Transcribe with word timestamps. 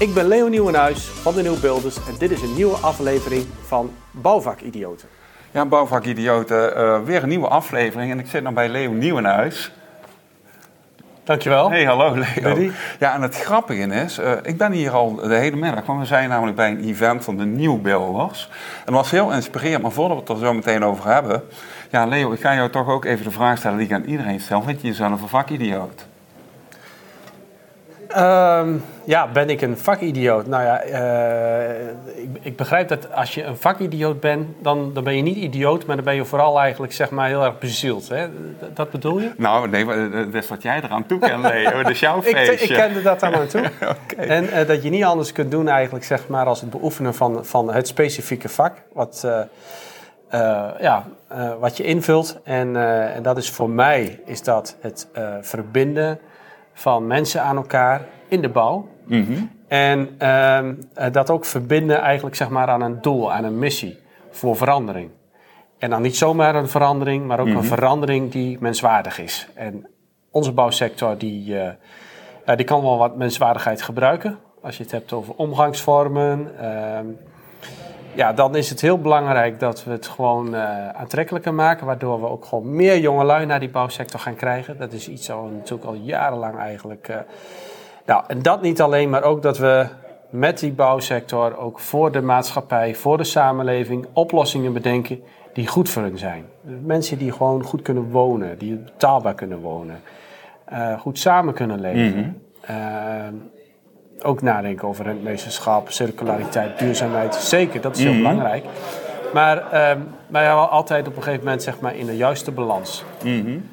Ik 0.00 0.14
ben 0.14 0.28
Leo 0.28 0.48
Nieuwenhuis 0.48 1.04
van 1.04 1.34
de 1.34 1.42
Nieuwbeelders 1.42 1.96
en 1.96 2.14
dit 2.18 2.30
is 2.30 2.42
een 2.42 2.54
nieuwe 2.54 2.76
aflevering 2.76 3.46
van 3.66 3.90
Bouwvakidioten. 4.10 5.08
Ja, 5.50 5.66
Bouwvakidioten, 5.66 6.72
uh, 6.76 7.00
weer 7.02 7.22
een 7.22 7.28
nieuwe 7.28 7.48
aflevering 7.48 8.10
en 8.10 8.18
ik 8.18 8.26
zit 8.26 8.42
nog 8.42 8.52
bij 8.52 8.68
Leo 8.68 8.90
Nieuwenhuis. 8.90 9.72
Dankjewel. 11.24 11.70
Hey, 11.70 11.84
hallo 11.84 12.14
Leo. 12.14 12.70
Ja, 12.98 13.14
en 13.14 13.22
het 13.22 13.36
grappige 13.36 13.86
is, 13.86 14.18
uh, 14.18 14.32
ik 14.42 14.58
ben 14.58 14.72
hier 14.72 14.90
al 14.90 15.14
de 15.14 15.34
hele 15.34 15.56
middag, 15.56 15.86
want 15.86 16.00
we 16.00 16.06
zijn 16.06 16.28
namelijk 16.28 16.56
bij 16.56 16.70
een 16.70 16.84
event 16.84 17.24
van 17.24 17.36
de 17.36 17.44
Nieuwbeelders. 17.44 18.48
En 18.78 18.92
dat 18.92 18.94
was 18.94 19.10
heel 19.10 19.32
inspirerend, 19.32 19.82
maar 19.82 19.92
voordat 19.92 20.16
we 20.16 20.22
het 20.22 20.32
er 20.32 20.46
zo 20.46 20.54
meteen 20.54 20.84
over 20.84 21.12
hebben... 21.12 21.42
Ja, 21.90 22.06
Leo, 22.06 22.32
ik 22.32 22.40
ga 22.40 22.54
jou 22.54 22.70
toch 22.70 22.88
ook 22.88 23.04
even 23.04 23.24
de 23.24 23.30
vraag 23.30 23.58
stellen 23.58 23.78
die 23.78 23.86
ik 23.86 23.92
aan 23.92 24.04
iedereen 24.04 24.40
stel. 24.40 24.62
Vind 24.62 24.80
je 24.80 24.86
jezelf 24.86 25.22
een 25.22 25.28
vakidioot? 25.28 26.08
Um, 28.16 28.84
ja, 29.04 29.28
ben 29.32 29.50
ik 29.50 29.60
een 29.60 29.78
vakidioot? 29.78 30.46
Nou 30.46 30.62
ja, 30.62 30.84
uh, 30.84 31.80
ik, 32.14 32.28
ik, 32.40 32.56
begrijp 32.56 32.88
dat 32.88 33.12
als 33.12 33.34
je 33.34 33.44
een 33.44 33.56
vakidioot 33.56 34.20
bent, 34.20 34.48
dan, 34.58 34.90
dan 34.94 35.04
ben 35.04 35.16
je 35.16 35.22
niet 35.22 35.36
idioot, 35.36 35.86
maar 35.86 35.96
dan 35.96 36.04
ben 36.04 36.14
je 36.14 36.24
vooral 36.24 36.60
eigenlijk 36.60 36.92
zeg 36.92 37.10
maar 37.10 37.28
heel 37.28 37.44
erg 37.44 37.58
bezield. 37.58 38.08
Hè? 38.08 38.26
Dat 38.74 38.90
bedoel 38.90 39.20
je? 39.20 39.30
Nou, 39.36 39.68
nee, 39.68 39.84
dat 40.10 40.34
is 40.34 40.48
wat 40.48 40.62
jij 40.62 40.80
eraan 40.82 41.06
toe 41.06 41.18
kent, 41.18 41.42
Leo. 41.42 41.82
Dat 41.82 41.90
is 41.90 42.00
jouw 42.00 42.22
feestje. 42.22 42.52
ik, 42.52 42.60
ik 42.60 42.76
kende 42.76 43.02
dat 43.02 43.22
aan 43.22 43.46
toe. 43.46 43.70
okay. 44.12 44.26
En 44.26 44.44
uh, 44.44 44.66
dat 44.66 44.82
je 44.82 44.90
niet 44.90 45.04
anders 45.04 45.32
kunt 45.32 45.50
doen 45.50 45.68
eigenlijk 45.68 46.04
zeg 46.04 46.28
maar 46.28 46.46
als 46.46 46.60
het 46.60 46.70
beoefenen 46.70 47.14
van, 47.14 47.44
van 47.44 47.72
het 47.72 47.86
specifieke 47.86 48.48
vak. 48.48 48.74
Wat, 48.92 49.22
uh, 49.26 49.40
ja, 50.80 51.04
wat 51.60 51.76
je 51.76 51.82
invult. 51.82 52.38
En, 52.44 52.76
en 53.14 53.22
dat 53.22 53.36
is 53.36 53.50
voor 53.50 53.70
mij 53.70 54.20
is 54.24 54.42
dat 54.42 54.76
het 54.80 55.08
verbinden 55.40 56.20
van 56.80 57.06
mensen 57.06 57.42
aan 57.42 57.56
elkaar 57.56 58.04
in 58.28 58.40
de 58.40 58.48
bouw. 58.48 58.88
Mhm. 59.04 59.32
En 59.68 60.16
uh, 60.22 61.12
dat 61.12 61.30
ook 61.30 61.44
verbinden 61.44 61.98
eigenlijk 62.00 62.36
zeg 62.36 62.48
maar 62.48 62.68
aan 62.68 62.82
een 62.82 63.00
doel, 63.00 63.32
aan 63.32 63.44
een 63.44 63.58
missie 63.58 63.98
voor 64.30 64.56
verandering. 64.56 65.10
En 65.78 65.90
dan 65.90 66.02
niet 66.02 66.16
zomaar 66.16 66.54
een 66.54 66.68
verandering, 66.68 67.26
maar 67.26 67.40
ook 67.40 67.46
een 67.46 67.52
mhm. 67.52 67.62
verandering 67.62 68.30
die 68.30 68.56
menswaardig 68.60 69.18
is. 69.18 69.48
En 69.54 69.86
onze 70.30 70.52
bouwsector 70.52 71.18
die, 71.18 71.54
uh, 71.54 72.56
die 72.56 72.66
kan 72.66 72.82
wel 72.82 72.98
wat 72.98 73.16
menswaardigheid 73.16 73.82
gebruiken. 73.82 74.38
Als 74.62 74.76
je 74.76 74.82
het 74.82 74.92
hebt 74.92 75.12
over 75.12 75.34
omgangsvormen. 75.34 76.50
Ja, 78.14 78.32
dan 78.32 78.56
is 78.56 78.70
het 78.70 78.80
heel 78.80 78.98
belangrijk 78.98 79.60
dat 79.60 79.84
we 79.84 79.90
het 79.90 80.06
gewoon 80.06 80.54
uh, 80.54 80.88
aantrekkelijker 80.88 81.54
maken. 81.54 81.86
Waardoor 81.86 82.20
we 82.20 82.28
ook 82.28 82.44
gewoon 82.44 82.74
meer 82.74 82.98
jongelui 82.98 83.46
naar 83.46 83.60
die 83.60 83.70
bouwsector 83.70 84.20
gaan 84.20 84.34
krijgen. 84.34 84.78
Dat 84.78 84.92
is 84.92 85.08
iets 85.08 85.30
al 85.30 85.44
natuurlijk 85.44 85.84
al 85.84 85.94
jarenlang 85.94 86.58
eigenlijk 86.58 87.10
nou, 88.10 88.24
en 88.26 88.42
dat 88.42 88.62
niet 88.62 88.80
alleen, 88.80 89.10
maar 89.10 89.22
ook 89.22 89.42
dat 89.42 89.58
we 89.58 89.86
met 90.30 90.58
die 90.58 90.72
bouwsector 90.72 91.56
ook 91.56 91.78
voor 91.78 92.12
de 92.12 92.20
maatschappij, 92.22 92.94
voor 92.94 93.16
de 93.16 93.24
samenleving 93.24 94.06
oplossingen 94.12 94.72
bedenken 94.72 95.22
die 95.52 95.66
goed 95.66 95.88
voor 95.88 96.02
hun 96.02 96.18
zijn. 96.18 96.44
Mensen 96.84 97.18
die 97.18 97.32
gewoon 97.32 97.62
goed 97.62 97.82
kunnen 97.82 98.10
wonen, 98.10 98.58
die 98.58 98.76
betaalbaar 98.76 99.34
kunnen 99.34 99.60
wonen, 99.60 100.00
uh, 100.72 101.00
goed 101.00 101.18
samen 101.18 101.54
kunnen 101.54 101.80
leven. 101.80 102.18
Mm 102.18 103.50
ook 104.24 104.42
nadenken 104.42 104.88
over 104.88 105.04
rentmeesterschap, 105.04 105.90
circulariteit, 105.90 106.78
duurzaamheid. 106.78 107.34
Zeker, 107.34 107.80
dat 107.80 107.96
is 107.96 108.02
heel 108.02 108.12
mm 108.12 108.24
-hmm. 108.24 108.28
belangrijk. 108.28 108.64
Maar 109.32 109.56
uh, 109.56 109.70
wij 110.26 110.44
hebben 110.44 110.70
altijd 110.70 111.08
op 111.08 111.16
een 111.16 111.22
gegeven 111.22 111.44
moment 111.44 111.62
zeg 111.62 111.80
maar, 111.80 111.96
in 111.96 112.06
de 112.06 112.16
juiste 112.16 112.50
balans. 112.50 113.04
Mm 113.24 113.44
-hmm. 113.44 113.68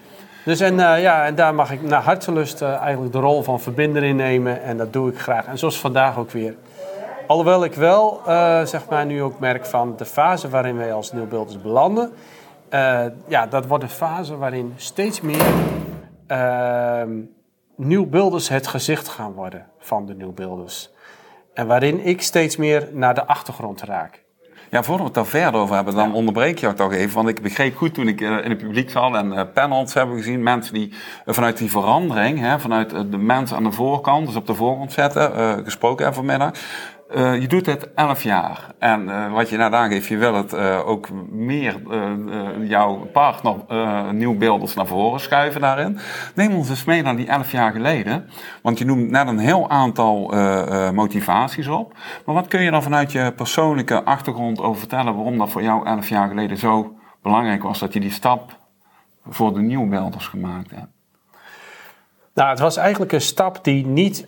Dus 0.45 0.59
en, 0.59 0.73
uh, 0.73 1.01
ja, 1.01 1.25
en 1.25 1.35
daar 1.35 1.55
mag 1.55 1.71
ik 1.71 1.81
naar 1.81 2.01
hartelust 2.01 2.61
uh, 2.61 2.75
eigenlijk 2.75 3.13
de 3.13 3.19
rol 3.19 3.43
van 3.43 3.59
verbinder 3.59 4.03
innemen. 4.03 4.61
En 4.61 4.77
dat 4.77 4.93
doe 4.93 5.09
ik 5.09 5.19
graag. 5.19 5.45
En 5.45 5.57
zoals 5.57 5.79
vandaag 5.79 6.17
ook 6.17 6.31
weer. 6.31 6.55
Alhoewel 7.27 7.63
ik 7.63 7.73
wel 7.73 8.21
uh, 8.27 8.65
zeg 8.65 8.89
maar, 8.89 9.05
nu 9.05 9.21
ook 9.21 9.39
merk 9.39 9.65
van 9.65 9.93
de 9.97 10.05
fase 10.05 10.49
waarin 10.49 10.77
wij 10.77 10.93
als 10.93 11.11
nieuwbeelders 11.11 11.61
belanden. 11.61 12.11
ja, 13.27 13.47
dat 13.49 13.65
wordt 13.65 13.83
een 13.83 13.89
fase 13.89 14.37
waarin 14.37 14.73
steeds 14.75 15.21
meer 15.21 15.45
nieuwbeelders 17.77 18.49
het 18.49 18.67
gezicht 18.67 19.07
gaan 19.07 19.31
worden 19.31 19.65
van 19.79 20.05
de 20.05 20.15
nieuwbeelders. 20.15 20.89
En 21.53 21.67
waarin 21.67 22.05
ik 22.05 22.21
steeds 22.21 22.57
meer 22.57 22.89
naar 22.93 23.13
de 23.13 23.25
achtergrond 23.25 23.81
raak. 23.81 24.25
Ja, 24.71 24.83
voordat 24.83 24.97
we 24.97 25.03
het 25.03 25.13
daar 25.13 25.41
verder 25.41 25.61
over 25.61 25.75
hebben, 25.75 25.95
dan 25.95 26.13
onderbreek 26.13 26.55
je 26.55 26.61
jou 26.61 26.75
toch 26.75 26.93
even. 26.93 27.15
Want 27.15 27.29
ik 27.29 27.41
begreep 27.41 27.75
goed 27.75 27.93
toen 27.93 28.07
ik 28.07 28.21
in 28.21 28.31
het 28.31 28.57
publiek 28.57 28.89
zat 28.89 29.15
en 29.15 29.33
uh, 29.33 29.41
panels 29.53 29.93
hebben 29.93 30.17
gezien. 30.17 30.43
Mensen 30.43 30.73
die 30.73 30.87
uh, 30.89 31.33
vanuit 31.33 31.57
die 31.57 31.69
verandering, 31.69 32.39
hè, 32.39 32.59
vanuit 32.59 32.89
de 32.89 33.17
mens 33.17 33.53
aan 33.53 33.63
de 33.63 33.71
voorkant, 33.71 34.25
dus 34.25 34.35
op 34.35 34.47
de 34.47 34.55
voorgrond 34.55 34.91
zetten, 34.91 35.63
gesproken 35.63 36.05
hebben 36.05 36.25
vanmiddag. 36.25 36.51
Uh, 37.15 37.41
je 37.41 37.47
doet 37.47 37.65
het 37.65 37.93
elf 37.93 38.23
jaar. 38.23 38.67
En 38.79 39.01
uh, 39.01 39.33
wat 39.33 39.49
je 39.49 39.57
net 39.57 39.73
aangeeft, 39.73 40.07
je 40.07 40.17
wil 40.17 40.33
het 40.33 40.53
uh, 40.53 40.87
ook 40.87 41.09
meer 41.29 41.75
jouw 42.61 42.95
partner 42.95 43.55
nieuwbeelders 44.13 44.73
naar 44.73 44.87
voren 44.87 45.19
schuiven 45.19 45.61
daarin. 45.61 45.99
Neem 46.35 46.55
ons 46.55 46.69
eens 46.69 46.83
mee 46.83 47.01
naar 47.01 47.15
die 47.15 47.27
elf 47.27 47.51
jaar 47.51 47.71
geleden. 47.71 48.29
Want 48.61 48.77
je 48.77 48.85
noemt 48.85 49.09
net 49.09 49.27
een 49.27 49.37
heel 49.37 49.69
aantal 49.69 50.33
motivaties 50.93 51.67
op. 51.67 51.93
Maar 52.25 52.35
wat 52.35 52.47
kun 52.47 52.61
je 52.61 52.71
dan 52.71 52.83
vanuit 52.83 53.11
je 53.11 53.33
persoonlijke 53.35 54.03
achtergrond 54.03 54.61
over 54.61 54.79
vertellen 54.79 55.15
waarom 55.15 55.37
dat 55.37 55.49
voor 55.49 55.63
jou 55.63 55.85
elf 55.85 56.09
jaar 56.09 56.27
geleden 56.27 56.57
zo 56.57 56.95
belangrijk 57.21 57.63
was 57.63 57.79
dat 57.79 57.93
je 57.93 57.99
die 57.99 58.11
stap 58.11 58.57
voor 59.29 59.53
de 59.53 59.61
nieuwbeelders 59.61 60.27
gemaakt 60.27 60.71
hebt? 60.71 60.91
Nou, 62.33 62.49
het 62.49 62.59
was 62.59 62.77
eigenlijk 62.77 63.11
een 63.11 63.21
stap 63.21 63.63
die 63.63 63.85
niet 63.85 64.25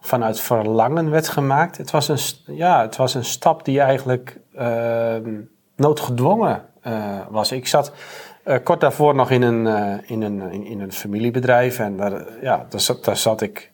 vanuit 0.00 0.40
verlangen 0.40 1.10
werd 1.10 1.28
gemaakt. 1.28 1.76
Het 1.76 1.90
was 1.90 2.08
een, 2.08 2.54
ja, 2.56 2.80
het 2.80 2.96
was 2.96 3.14
een 3.14 3.24
stap 3.24 3.64
die 3.64 3.80
eigenlijk 3.80 4.40
uh, 4.58 5.14
noodgedwongen 5.76 6.62
uh, 6.86 7.18
was. 7.28 7.52
Ik 7.52 7.66
zat 7.66 7.92
uh, 8.44 8.56
kort 8.64 8.80
daarvoor 8.80 9.14
nog 9.14 9.30
in 9.30 9.42
een, 9.42 9.66
uh, 9.66 10.10
in 10.10 10.22
een, 10.22 10.52
in, 10.52 10.66
in, 10.66 10.80
een 10.80 10.92
familiebedrijf 10.92 11.78
en 11.78 11.96
daar, 11.96 12.24
ja, 12.42 12.66
daar, 12.68 12.80
zat, 12.80 13.04
daar 13.04 13.16
zat 13.16 13.40
ik 13.40 13.70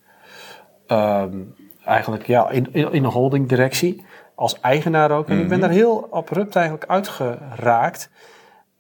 ehm, 0.87 1.39
eigenlijk 1.85 2.27
ja, 2.27 2.51
in, 2.51 2.69
in, 2.73 2.93
in 2.93 3.05
een 3.05 3.11
holdingdirectie 3.11 4.05
als 4.35 4.61
eigenaar 4.61 5.11
ook. 5.11 5.29
En 5.29 5.41
ik 5.41 5.49
ben 5.49 5.59
mhm. 5.59 5.67
daar 5.67 5.77
heel 5.77 6.09
abrupt 6.11 6.57
eigenlijk 6.57 6.91
uitgeraakt, 6.91 8.11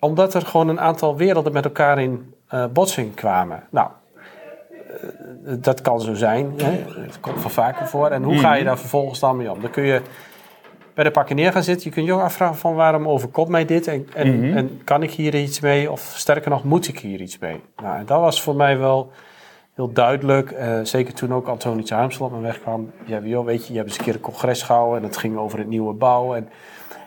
omdat 0.00 0.34
er 0.34 0.42
gewoon 0.42 0.68
een 0.68 0.80
aantal 0.80 1.16
werelden 1.16 1.52
met 1.52 1.64
elkaar 1.64 1.98
in 1.98 2.34
botsing 2.72 3.14
kwamen. 3.14 3.62
Nou, 3.70 3.88
eh, 3.88 4.05
dat 5.60 5.80
kan 5.80 6.00
zo 6.00 6.14
zijn. 6.14 6.52
Hè? 6.56 6.84
Dat 7.06 7.20
komt 7.20 7.40
wel 7.40 7.50
vaker 7.50 7.86
voor. 7.86 8.08
En 8.08 8.22
hoe 8.22 8.38
ga 8.38 8.52
je 8.52 8.56
mhm. 8.56 8.66
daar 8.66 8.78
vervolgens 8.78 9.20
dan 9.20 9.36
mee 9.36 9.50
om? 9.50 9.60
Dan 9.60 9.70
kun 9.70 9.84
je 9.84 10.00
bij 10.94 11.04
de 11.04 11.10
pakken 11.10 11.36
neer 11.36 11.52
gaan 11.52 11.62
zitten. 11.62 11.88
Je 11.88 11.94
kunt 11.94 12.06
je 12.06 12.12
ook 12.12 12.20
afvragen 12.20 12.56
van 12.56 12.74
waarom 12.74 13.08
overkomt 13.08 13.48
mij 13.48 13.64
dit? 13.64 13.86
En, 13.86 14.08
en, 14.14 14.40
mhm. 14.40 14.56
en, 14.56 14.80
kan 14.84 15.02
ik 15.02 15.10
hier 15.10 15.34
iets 15.34 15.60
mee? 15.60 15.90
Of 15.90 16.12
sterker 16.16 16.50
nog, 16.50 16.64
moet 16.64 16.88
ik 16.88 16.98
hier 16.98 17.20
iets 17.20 17.38
mee? 17.38 17.60
Nou, 17.82 17.98
en 17.98 18.06
dat 18.06 18.20
was 18.20 18.42
voor 18.42 18.56
mij 18.56 18.78
wel 18.78 19.10
heel 19.74 19.92
duidelijk. 19.92 20.50
Uh, 20.50 20.80
zeker 20.82 21.14
toen 21.14 21.34
ook 21.34 21.46
Antonietje 21.46 21.94
Harmsel 21.94 22.24
op 22.24 22.30
mijn 22.30 22.42
weg 22.42 22.60
kwam. 22.60 22.90
Ja, 23.04 23.20
joh, 23.22 23.44
weet 23.44 23.66
je, 23.66 23.72
je 23.72 23.78
hebt 23.78 23.90
eens 23.90 23.98
een 23.98 24.04
keer 24.04 24.14
een 24.14 24.20
congres 24.20 24.62
gehouden. 24.62 24.98
En 24.98 25.04
het 25.04 25.16
ging 25.16 25.36
over 25.36 25.58
het 25.58 25.68
nieuwe 25.68 25.94
bouw. 25.94 26.34
En 26.34 26.48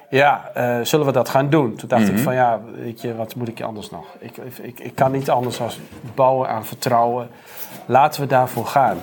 ja, 0.10 0.52
uh, 0.58 0.80
zullen 0.84 1.06
we 1.06 1.12
dat 1.12 1.30
gaan 1.30 1.50
doen? 1.50 1.76
Toen 1.76 1.90
dacht 1.90 2.08
ik 2.08 2.14
mhm. 2.14 2.24
van 2.24 2.34
ja, 2.34 2.62
weet 2.76 3.02
je, 3.02 3.16
wat 3.16 3.36
moet 3.36 3.48
ik 3.48 3.58
je 3.58 3.64
anders 3.64 3.90
nog? 3.90 4.06
Ik, 4.20 4.38
ik, 4.62 4.80
ik 4.80 4.96
kan 4.96 5.12
niet 5.12 5.30
anders 5.30 5.58
dan 5.58 5.70
bouwen 6.16 6.50
aan 6.50 6.66
vertrouwen. 6.66 7.30
Laten 7.86 8.22
we 8.22 8.28
daarvoor 8.28 8.66
gaan. 8.66 8.98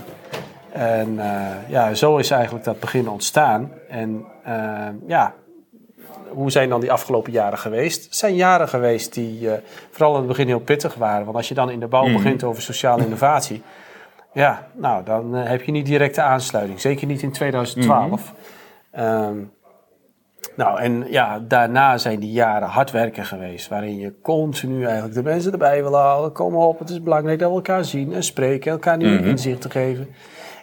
En 0.72 1.12
uh, 1.12 1.50
ja, 1.68 1.94
zo 1.94 2.16
is 2.16 2.30
eigenlijk 2.30 2.64
dat 2.64 2.80
begin 2.80 3.08
ontstaan. 3.08 3.72
En 3.88 4.24
uh, 4.46 4.86
ja, 5.06 5.34
hoe 6.28 6.50
zijn 6.50 6.68
dan 6.68 6.80
die 6.80 6.92
afgelopen 6.92 7.32
jaren 7.32 7.58
geweest? 7.58 8.04
Het 8.04 8.16
zijn 8.16 8.34
jaren 8.34 8.68
geweest 8.68 9.14
die 9.14 9.48
vooral 9.90 10.12
in 10.12 10.18
het 10.18 10.28
begin 10.28 10.46
heel 10.46 10.60
pittig 10.60 10.94
waren. 10.94 11.24
Want 11.24 11.36
als 11.36 11.48
je 11.48 11.54
dan 11.54 11.70
in 11.70 11.80
de 11.80 11.86
bouw 11.86 12.04
mhm. 12.04 12.12
begint 12.12 12.44
over 12.44 12.62
sociale 12.62 13.04
innovatie... 13.04 13.62
Ja, 14.32 14.66
nou, 14.72 15.04
dan 15.04 15.34
heb 15.34 15.62
je 15.62 15.72
niet 15.72 15.86
directe 15.86 16.22
aansluiting. 16.22 16.80
Zeker 16.80 17.06
niet 17.06 17.22
in 17.22 17.32
2012. 17.32 18.32
Mm 18.92 19.50
nou, 20.56 20.80
en 20.80 21.06
ja, 21.10 21.38
daarna 21.38 21.98
zijn 21.98 22.20
die 22.20 22.32
jaren 22.32 22.68
hard 22.68 22.90
werken 22.90 23.24
geweest. 23.24 23.68
Waarin 23.68 23.98
je 23.98 24.12
continu 24.22 24.84
eigenlijk 24.84 25.14
de 25.14 25.22
mensen 25.22 25.52
erbij 25.52 25.82
wil 25.82 25.94
halen. 25.94 26.32
Kom 26.32 26.54
op, 26.54 26.78
het 26.78 26.90
is 26.90 27.02
belangrijk 27.02 27.38
dat 27.38 27.48
we 27.48 27.54
elkaar 27.54 27.84
zien 27.84 28.12
en 28.12 28.22
spreken. 28.22 28.70
Elkaar 28.70 28.96
nieuwe 28.96 29.20
mm 29.20 29.24
inzichten 29.24 29.70
geven. 29.70 30.08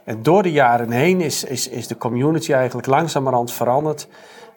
En 0.04 0.24
door 0.24 0.44
de 0.44 0.52
jaren 0.52 0.92
heen 0.92 1.22
is, 1.22 1.44
is, 1.44 1.70
is 1.70 1.88
de 1.88 1.98
community 1.98 2.54
eigenlijk 2.54 2.88
langzamerhand 2.88 3.52
veranderd. 3.52 4.08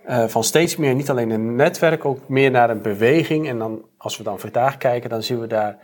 Uh, 0.09 0.25
van 0.25 0.45
steeds 0.45 0.77
meer, 0.77 0.95
niet 0.95 1.11
alleen 1.11 1.31
een 1.31 1.57
netwerk, 1.57 2.05
ook 2.05 2.29
meer 2.29 2.51
naar 2.51 2.71
een 2.71 2.83
beweging. 2.83 3.49
En 3.49 3.59
dan, 3.59 3.85
als 3.97 4.17
we 4.17 4.23
dan 4.23 4.39
vandaag 4.39 4.77
kijken, 4.77 5.11
dan 5.11 5.23
zien 5.23 5.41
we 5.41 5.47
daar 5.47 5.79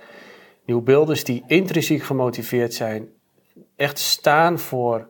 nieuwe 0.66 0.82
beelders 0.82 1.24
die 1.24 1.44
intrinsiek 1.46 2.02
gemotiveerd 2.02 2.74
zijn. 2.74 3.08
Echt 3.76 3.98
staan 3.98 4.58
voor 4.58 5.08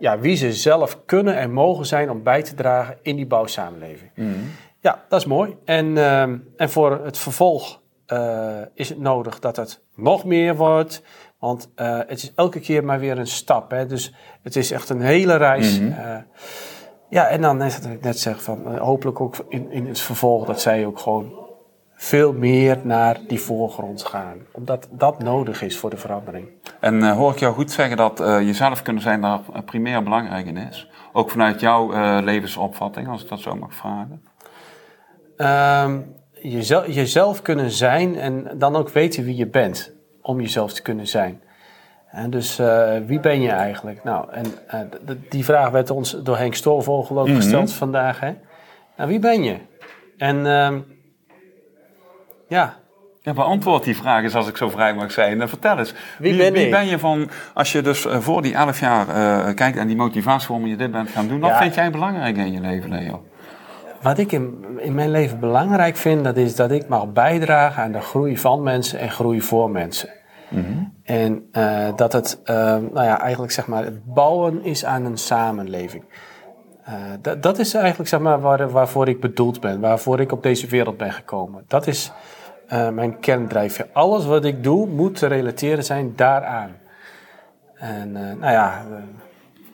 ja, 0.00 0.18
wie 0.18 0.36
ze 0.36 0.52
zelf 0.52 1.04
kunnen 1.04 1.36
en 1.36 1.52
mogen 1.52 1.86
zijn 1.86 2.10
om 2.10 2.22
bij 2.22 2.42
te 2.42 2.54
dragen 2.54 2.98
in 3.02 3.16
die 3.16 3.26
bouwsamenleving. 3.26 4.10
Mm. 4.14 4.50
Ja, 4.80 5.04
dat 5.08 5.20
is 5.20 5.26
mooi. 5.26 5.56
En, 5.64 5.86
uh, 5.86 6.22
en 6.56 6.70
voor 6.70 7.04
het 7.04 7.18
vervolg 7.18 7.80
uh, 8.12 8.56
is 8.74 8.88
het 8.88 8.98
nodig 8.98 9.38
dat 9.38 9.56
het 9.56 9.82
nog 9.94 10.24
meer 10.24 10.56
wordt, 10.56 11.02
Want 11.38 11.70
uh, 11.76 11.98
het 11.98 12.22
is 12.22 12.32
elke 12.34 12.60
keer 12.60 12.84
maar 12.84 12.98
weer 12.98 13.18
een 13.18 13.26
stap. 13.26 13.70
Hè? 13.70 13.86
Dus 13.86 14.14
het 14.42 14.56
is 14.56 14.70
echt 14.70 14.88
een 14.88 15.00
hele 15.00 15.36
reis. 15.36 15.80
Mm 15.80 15.92
-hmm. 15.92 16.06
uh, 16.06 16.16
ja, 17.08 17.28
en 17.28 17.40
dan 17.40 17.60
het 17.60 17.82
wat 17.82 17.92
ik 17.92 18.02
net 18.02 18.18
zeg, 18.18 18.42
van, 18.42 18.78
hopelijk 18.78 19.20
ook 19.20 19.36
in, 19.48 19.70
in 19.70 19.86
het 19.86 20.00
vervolg 20.00 20.46
dat 20.46 20.60
zij 20.60 20.86
ook 20.86 20.98
gewoon 20.98 21.47
veel 22.00 22.32
meer 22.32 22.78
naar 22.82 23.18
die 23.26 23.40
voorgrond 23.40 24.04
gaan. 24.04 24.38
Omdat 24.52 24.88
dat 24.90 25.22
nodig 25.22 25.62
is 25.62 25.78
voor 25.78 25.90
de 25.90 25.96
verandering. 25.96 26.48
En 26.80 27.10
hoor 27.10 27.32
ik 27.32 27.38
jou 27.38 27.54
goed 27.54 27.70
zeggen 27.70 27.96
dat 27.96 28.18
jezelf 28.18 28.82
kunnen 28.82 29.02
zijn 29.02 29.20
daar 29.20 29.40
primair 29.64 30.02
belangrijk 30.02 30.46
in 30.46 30.56
is? 30.56 30.90
Ook 31.12 31.30
vanuit 31.30 31.60
jouw 31.60 32.20
levensopvatting, 32.20 33.08
als 33.08 33.22
ik 33.22 33.28
dat 33.28 33.40
zo 33.40 33.54
mag 33.54 33.74
vragen? 33.74 34.22
Um, 35.90 36.14
jezelf, 36.32 36.86
jezelf 36.86 37.42
kunnen 37.42 37.70
zijn 37.70 38.16
en 38.16 38.50
dan 38.58 38.76
ook 38.76 38.88
weten 38.88 39.24
wie 39.24 39.36
je 39.36 39.46
bent 39.46 39.92
om 40.22 40.40
jezelf 40.40 40.72
te 40.72 40.82
kunnen 40.82 41.06
zijn. 41.06 41.42
En 42.10 42.30
dus 42.30 42.56
wie 43.06 43.20
ben 43.20 43.40
je 43.40 43.50
eigenlijk? 43.50 44.04
Nou, 44.04 44.26
en 44.30 44.44
die 45.28 45.44
vraag 45.44 45.70
werd 45.70 45.90
ons 45.90 46.16
door 46.22 46.36
Henk 46.36 46.54
Storvogel 46.54 47.18
ook 47.18 47.26
mm 47.26 47.32
-hmm. 47.32 47.40
gesteld 47.40 47.72
vandaag. 47.72 48.20
Hè? 48.20 48.34
Nou, 48.96 49.08
wie 49.08 49.18
ben 49.18 49.42
je? 49.42 49.56
En 50.16 50.36
uh, 50.36 50.74
ja. 52.48 52.76
Ja, 53.20 53.32
beantwoord 53.32 53.84
die 53.84 53.96
vraag 53.96 54.22
eens 54.22 54.34
als 54.34 54.48
ik 54.48 54.56
zo 54.56 54.68
vrij 54.68 54.94
mag 54.94 55.12
zijn. 55.12 55.40
En 55.40 55.48
vertel 55.48 55.78
eens, 55.78 55.94
wie, 56.18 56.32
wie, 56.32 56.42
ben, 56.42 56.52
wie 56.52 56.70
ben, 56.70 56.86
je 56.86 56.98
van, 56.98 57.30
als 57.54 57.72
je 57.72 57.82
dus 57.82 58.06
uh, 58.06 58.18
voor 58.18 58.42
die 58.42 58.54
elf 58.54 58.80
jaar 58.80 59.54
kijkt 59.54 59.78
en 59.78 59.86
die 59.86 59.96
motivatie 59.96 60.48
waarom 60.48 60.66
je 60.66 60.76
dit 60.76 60.90
bent 60.90 61.10
gaan 61.10 61.28
doen, 61.28 61.40
wat 61.40 61.50
ja. 61.50 61.58
vind 61.58 61.74
jij 61.74 61.90
belangrijk 61.90 62.36
in 62.36 62.52
je 62.52 62.60
leven, 62.60 62.90
Leo? 62.90 63.22
Wat 64.02 64.18
ik 64.18 64.32
in, 64.32 64.64
in 64.78 64.94
mijn 64.94 65.10
leven 65.10 65.40
belangrijk 65.40 65.96
vind, 65.96 66.24
dat 66.24 66.36
is 66.36 66.56
dat 66.56 66.70
ik 66.70 66.88
mag 66.88 67.12
bijdragen 67.12 67.82
aan 67.82 67.92
de 67.92 68.00
groei 68.00 68.38
van 68.38 68.62
mensen 68.62 68.98
en 68.98 69.10
groei 69.10 69.42
voor 69.42 69.70
mensen. 69.70 70.08
Mm 70.48 70.64
-hmm. 70.64 70.92
En 71.04 71.48
uh, 71.52 71.88
dat 71.96 72.12
het, 72.12 72.40
uh, 72.44 72.56
nou 72.76 73.02
ja, 73.02 73.20
eigenlijk 73.20 73.52
zeg 73.52 73.66
maar, 73.66 73.84
het 73.84 74.04
bouwen 74.04 74.64
is 74.64 74.84
aan 74.84 75.04
een 75.04 75.18
samenleving. 75.18 76.04
Uh, 76.88 76.94
dat, 77.20 77.42
dat 77.42 77.58
is 77.58 77.74
eigenlijk 77.74 78.08
zeg 78.08 78.20
maar 78.20 78.40
waar, 78.40 78.70
waarvoor 78.70 79.08
ik 79.08 79.20
bedoeld 79.20 79.60
ben, 79.60 79.80
waarvoor 79.80 80.20
ik 80.20 80.32
op 80.32 80.42
deze 80.42 80.66
wereld 80.66 80.96
ben 80.96 81.12
gekomen. 81.12 81.64
Dat 81.66 81.86
is 81.86 82.12
mijn 82.68 83.20
kerndrijfveer. 83.20 83.86
Alles 83.92 84.24
wat 84.24 84.44
ik 84.44 84.62
doe 84.62 84.86
moet 84.86 85.16
te 85.16 85.26
relateren 85.26 85.84
zijn 85.84 86.12
daaraan. 86.16 86.76
En 87.74 88.12
nou 88.12 88.52
ja, 88.52 88.82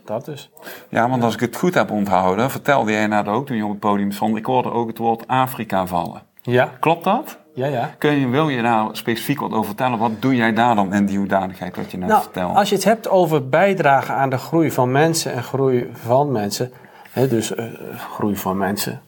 dat 0.04 0.24
dus. 0.24 0.50
Ja, 0.88 1.08
want 1.08 1.22
als 1.22 1.34
ik 1.34 1.40
het 1.40 1.56
goed 1.56 1.74
heb 1.74 1.90
onthouden, 1.90 2.50
vertelde 2.50 2.92
jij 2.92 3.06
net 3.06 3.28
ook 3.28 3.46
toen 3.46 3.56
je 3.56 3.64
op 3.64 3.70
het 3.70 3.80
podium 3.80 4.12
stond, 4.12 4.36
ik 4.36 4.46
hoorde 4.46 4.72
ook 4.72 4.88
het 4.88 4.98
woord 4.98 5.26
Afrika 5.26 5.86
vallen. 5.86 6.22
Ja. 6.42 6.70
Klopt 6.80 7.04
dat? 7.04 7.38
Ja, 7.54 7.66
ja. 7.66 7.90
Kun 7.98 8.12
je, 8.12 8.28
wil 8.28 8.48
je 8.48 8.62
daar 8.62 8.88
specifiek 8.92 9.40
wat 9.40 9.52
over 9.52 9.64
vertellen? 9.64 9.98
Wat 9.98 10.22
doe 10.22 10.36
jij 10.36 10.52
daar 10.52 10.74
dan 10.74 10.94
in 10.94 11.06
die 11.06 11.18
hoedanigheid 11.18 11.76
wat 11.76 11.90
je 11.90 11.98
net 11.98 12.08
nou, 12.08 12.22
vertelt? 12.22 12.56
Als 12.56 12.68
je 12.68 12.74
het 12.74 12.84
hebt 12.84 13.08
over 13.08 13.48
bijdragen 13.48 14.14
aan 14.14 14.30
de 14.30 14.38
groei 14.38 14.70
van 14.70 14.92
mensen 14.92 15.32
en 15.32 15.42
groei 15.42 15.90
van 15.92 16.32
mensen, 16.32 16.72
hè, 17.10 17.28
dus 17.28 17.52
groei 17.96 18.36
van 18.36 18.56
mensen, 18.56 19.00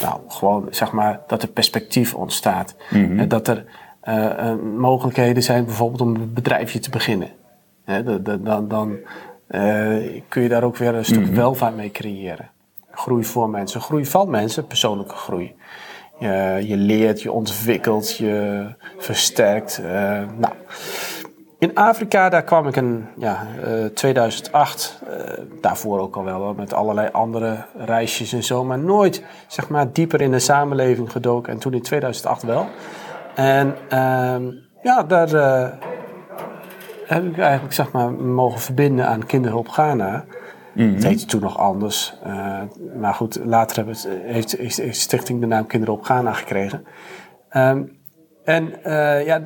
nou 0.00 0.20
gewoon 0.28 0.66
zeg 0.70 0.92
maar 0.92 1.20
dat 1.26 1.42
er 1.42 1.48
perspectief 1.48 2.14
ontstaat. 2.14 2.74
Mm 2.90 3.04
-hmm. 3.04 3.28
Dat 3.28 3.48
er 3.48 3.64
uh, 4.08 4.14
uh, 4.14 4.54
mogelijkheden 4.76 5.42
zijn 5.42 5.64
bijvoorbeeld 5.64 6.00
om 6.00 6.14
een 6.14 6.32
bedrijfje 6.32 6.78
te 6.78 6.90
beginnen. 6.90 7.28
Hè, 7.84 8.22
dan, 8.42 8.68
dan 8.68 8.98
kun 10.28 10.42
je 10.42 10.48
daar 10.48 10.62
ook 10.62 10.76
weer 10.76 10.94
een 10.94 11.04
stuk 11.04 11.18
mm 11.18 11.24
-hmm. 11.24 11.34
welvaart 11.34 11.76
mee 11.76 11.90
creëren. 11.90 12.50
Groei 12.90 13.24
voor 13.24 13.50
mensen, 13.50 13.80
groei 13.80 14.06
van 14.06 14.30
mensen, 14.30 14.66
persoonlijke 14.66 15.14
groei. 15.14 15.54
Je, 16.18 16.62
je 16.66 16.76
leert, 16.76 17.22
je 17.22 17.32
ontwikkelt, 17.32 18.16
je 18.16 18.66
versterkt. 18.98 19.80
Uh, 19.84 19.88
nou. 20.38 20.54
In 21.62 21.74
Afrika, 21.74 22.28
daar 22.28 22.42
kwam 22.42 22.66
ik 22.66 22.76
in 22.76 23.06
ja, 23.16 23.46
uh, 23.66 23.84
2008, 23.84 25.02
uh, 25.08 25.10
daarvoor 25.60 26.00
ook 26.00 26.16
al 26.16 26.24
wel, 26.24 26.54
met 26.54 26.72
allerlei 26.72 27.08
andere 27.12 27.64
reisjes 27.76 28.32
en 28.32 28.42
zo, 28.42 28.64
maar 28.64 28.78
nooit 28.78 29.24
zeg 29.46 29.68
maar, 29.68 29.92
dieper 29.92 30.20
in 30.20 30.30
de 30.30 30.38
samenleving 30.38 31.12
gedoken. 31.12 31.52
En 31.52 31.58
toen 31.58 31.72
in 31.72 31.82
2008 31.82 32.42
wel. 32.42 32.66
En 33.34 33.74
ja, 34.82 35.02
daar 35.02 35.34
uh, 35.34 35.68
heb 37.06 37.24
ik 37.24 37.38
eigenlijk 37.38 37.74
zeg 37.74 37.92
maar, 37.92 38.12
mogen 38.12 38.60
verbinden 38.60 39.06
aan 39.06 39.26
Kinderhulp 39.26 39.68
Ghana. 39.68 40.24
Mm 40.72 40.84
-hmm. 40.84 40.94
Het 40.94 41.04
heette 41.04 41.26
toen 41.26 41.40
nog 41.40 41.58
anders. 41.58 42.14
Maar 42.96 43.14
goed, 43.14 43.40
later 43.44 43.86
heeft, 44.06 44.56
heeft 44.56 44.96
Stichting 44.96 45.40
de 45.40 45.46
naam 45.46 45.66
Kinderen 45.66 45.94
op 45.94 46.04
Ghana 46.04 46.32
gekregen. 46.32 46.86
Um, 47.56 48.00
en 48.44 48.74
uh, 48.86 49.26
ja, 49.26 49.38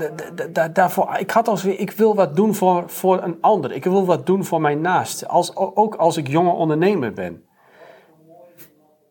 daarvoor, 0.73 1.17
ik 1.19 1.31
had 1.31 1.49
als 1.49 1.63
weer, 1.63 1.81
ik 1.81 1.91
wil 1.91 2.15
wat 2.15 2.37
doen 2.37 2.55
voor, 2.55 2.85
voor 2.87 3.23
een 3.23 3.39
ander. 3.41 3.73
Ik 3.73 3.85
wil 3.85 4.07
wat 4.07 4.27
doen 4.27 4.45
voor 4.45 4.61
mijn 4.61 4.81
naast. 4.81 5.29
Als, 5.29 5.57
ook 5.57 5.95
als 5.95 6.17
ik 6.17 6.29
jonge 6.29 6.51
ondernemer 6.51 7.13
ben. 7.13 7.45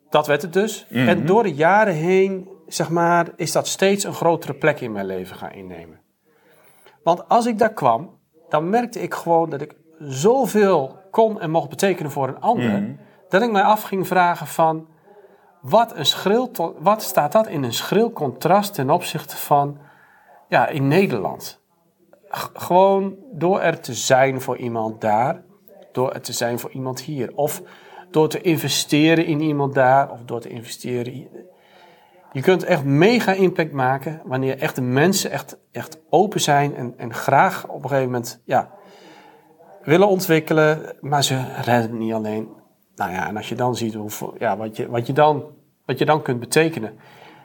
Dat 0.10 0.28
werd 0.28 0.42
het 0.42 0.54
dus. 0.54 0.86
Mm 0.90 0.98
-hmm. 0.98 1.08
En 1.08 1.26
door 1.26 1.44
de 1.44 1.54
jaren 1.54 1.94
heen, 1.94 2.50
zeg 2.68 2.90
maar, 2.90 3.28
is 3.36 3.52
dat 3.52 3.68
steeds 3.68 4.04
een 4.04 4.14
grotere 4.14 4.54
plek 4.54 4.80
in 4.80 4.92
mijn 4.92 5.06
leven 5.06 5.36
gaan 5.36 5.52
innemen. 5.52 6.00
Want 7.04 7.28
als 7.30 7.46
ik 7.46 7.58
daar 7.58 7.74
kwam, 7.74 8.20
dan 8.50 8.70
merkte 8.70 9.02
ik 9.02 9.14
gewoon 9.14 9.50
dat 9.50 9.62
ik 9.62 9.76
zoveel 10.00 10.98
kon 11.12 11.42
en 11.42 11.50
mocht 11.50 11.70
betekenen 11.70 12.12
voor 12.12 12.28
een 12.28 12.40
ander, 12.40 12.80
mm. 12.80 13.00
dat 13.30 13.42
ik 13.42 13.52
mij 13.52 13.62
af 13.62 13.82
ging 13.82 14.08
vragen 14.08 14.48
van, 14.48 14.88
wat, 15.70 15.96
een 15.96 16.06
schril, 16.06 16.52
wat 16.80 17.04
staat 17.04 17.32
dat 17.32 17.48
in 17.48 17.64
een 17.64 17.74
schril 17.74 18.12
contrast 18.12 18.74
ten 18.74 18.90
opzichte 18.90 19.38
van, 19.38 19.78
ja, 20.50 20.68
in 20.68 20.88
Nederland? 20.88 21.64
Gewoon 22.54 23.16
door 23.32 23.60
er 23.60 23.80
te 23.80 23.94
zijn 23.94 24.42
voor 24.42 24.58
iemand 24.58 25.02
daar, 25.02 25.44
door 25.92 26.12
er 26.12 26.22
te 26.22 26.34
zijn 26.34 26.60
voor 26.60 26.72
iemand 26.72 27.02
hier. 27.02 27.32
Of 27.36 27.62
door 28.12 28.28
te 28.28 28.42
investeren 28.42 29.26
in 29.26 29.42
iemand 29.42 29.74
daar, 29.74 30.12
of 30.12 30.20
door 30.26 30.40
te 30.40 30.50
investeren 30.50 31.14
in... 31.14 31.30
Je 32.32 32.42
kunt 32.42 32.64
echt 32.64 32.84
mega 32.84 33.32
impact 33.32 33.72
maken 33.72 34.22
wanneer 34.24 34.60
echt 34.60 34.76
de 34.76 34.82
mensen 34.82 35.32
echt, 35.32 35.58
echt 35.72 36.00
open 36.10 36.42
zijn 36.42 36.76
en, 36.76 36.94
en 36.98 37.14
graag 37.14 37.68
op 37.68 37.84
een 37.84 37.90
gegeven 37.90 38.12
moment, 38.12 38.42
ja, 38.46 38.72
willen 39.84 40.08
ontwikkelen, 40.08 40.96
maar 41.02 41.24
ze 41.24 41.62
redden 41.62 41.98
niet 41.98 42.14
alleen. 42.14 42.50
Nou 42.96 43.12
ja, 43.12 43.28
en 43.28 43.38
als 43.38 43.50
je 43.50 43.56
dan 43.56 43.76
ziet 43.76 43.94
hoe, 43.94 44.10
ja, 44.38 44.58
wat, 44.58 44.78
je, 44.78 44.90
wat, 44.90 45.08
je 45.08 45.14
dan, 45.14 45.44
wat 45.86 45.98
je 46.00 46.06
dan 46.06 46.22
kunt 46.22 46.40
betekenen, 46.40 46.98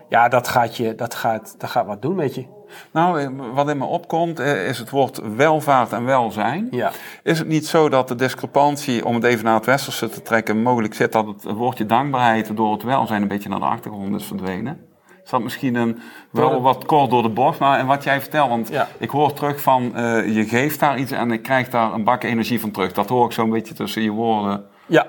ja, 0.08 0.28
dat 0.28 0.48
gaat, 0.48 0.76
je, 0.76 0.94
dat, 0.94 1.14
gaat, 1.14 1.54
dat 1.58 1.70
gaat 1.70 1.86
wat 1.86 2.02
doen 2.02 2.14
met 2.14 2.34
je. 2.34 2.44
Nou, 2.90 3.36
wat 3.54 3.68
in 3.68 3.78
me 3.78 3.84
opkomt 3.84 4.38
is 4.38 4.78
het 4.78 4.90
woord 4.90 5.20
welvaart 5.36 5.92
en 5.92 6.04
welzijn. 6.04 6.68
Ja. 6.70 6.90
Is 7.22 7.38
het 7.38 7.48
niet 7.48 7.66
zo 7.66 7.88
dat 7.88 8.08
de 8.08 8.14
discrepantie, 8.14 9.04
om 9.04 9.14
het 9.14 9.24
even 9.24 9.44
naar 9.44 9.54
het 9.54 9.66
westerse 9.66 10.08
te 10.08 10.22
trekken, 10.22 10.62
mogelijk 10.62 10.94
zit 10.94 11.12
dat 11.12 11.26
het 11.26 11.44
woordje 11.44 11.86
dankbaarheid 11.86 12.56
door 12.56 12.72
het 12.72 12.82
welzijn 12.82 13.22
een 13.22 13.28
beetje 13.28 13.48
naar 13.48 13.58
de 13.58 13.64
achtergrond 13.64 14.14
is 14.14 14.24
verdwenen? 14.24 14.88
Is 15.24 15.30
dat 15.30 15.42
misschien 15.42 15.74
een, 15.74 16.00
wel 16.30 16.62
wat 16.62 16.84
kort 16.84 17.10
door 17.10 17.22
de 17.22 17.28
bocht? 17.28 17.58
Maar 17.58 17.78
en 17.78 17.86
wat 17.86 18.04
jij 18.04 18.20
vertelt, 18.20 18.48
want 18.48 18.68
ja. 18.68 18.88
ik 18.98 19.10
hoor 19.10 19.32
terug 19.32 19.60
van 19.60 19.92
uh, 19.96 20.34
je 20.34 20.44
geeft 20.44 20.80
daar 20.80 20.98
iets 20.98 21.10
en 21.10 21.30
ik 21.30 21.42
krijg 21.42 21.68
daar 21.68 21.92
een 21.92 22.04
bak 22.04 22.22
energie 22.22 22.60
van 22.60 22.70
terug. 22.70 22.92
Dat 22.92 23.08
hoor 23.08 23.26
ik 23.26 23.32
zo'n 23.32 23.50
beetje 23.50 23.74
tussen 23.74 24.02
je 24.02 24.10
woorden 24.10 24.64
ja. 24.86 25.06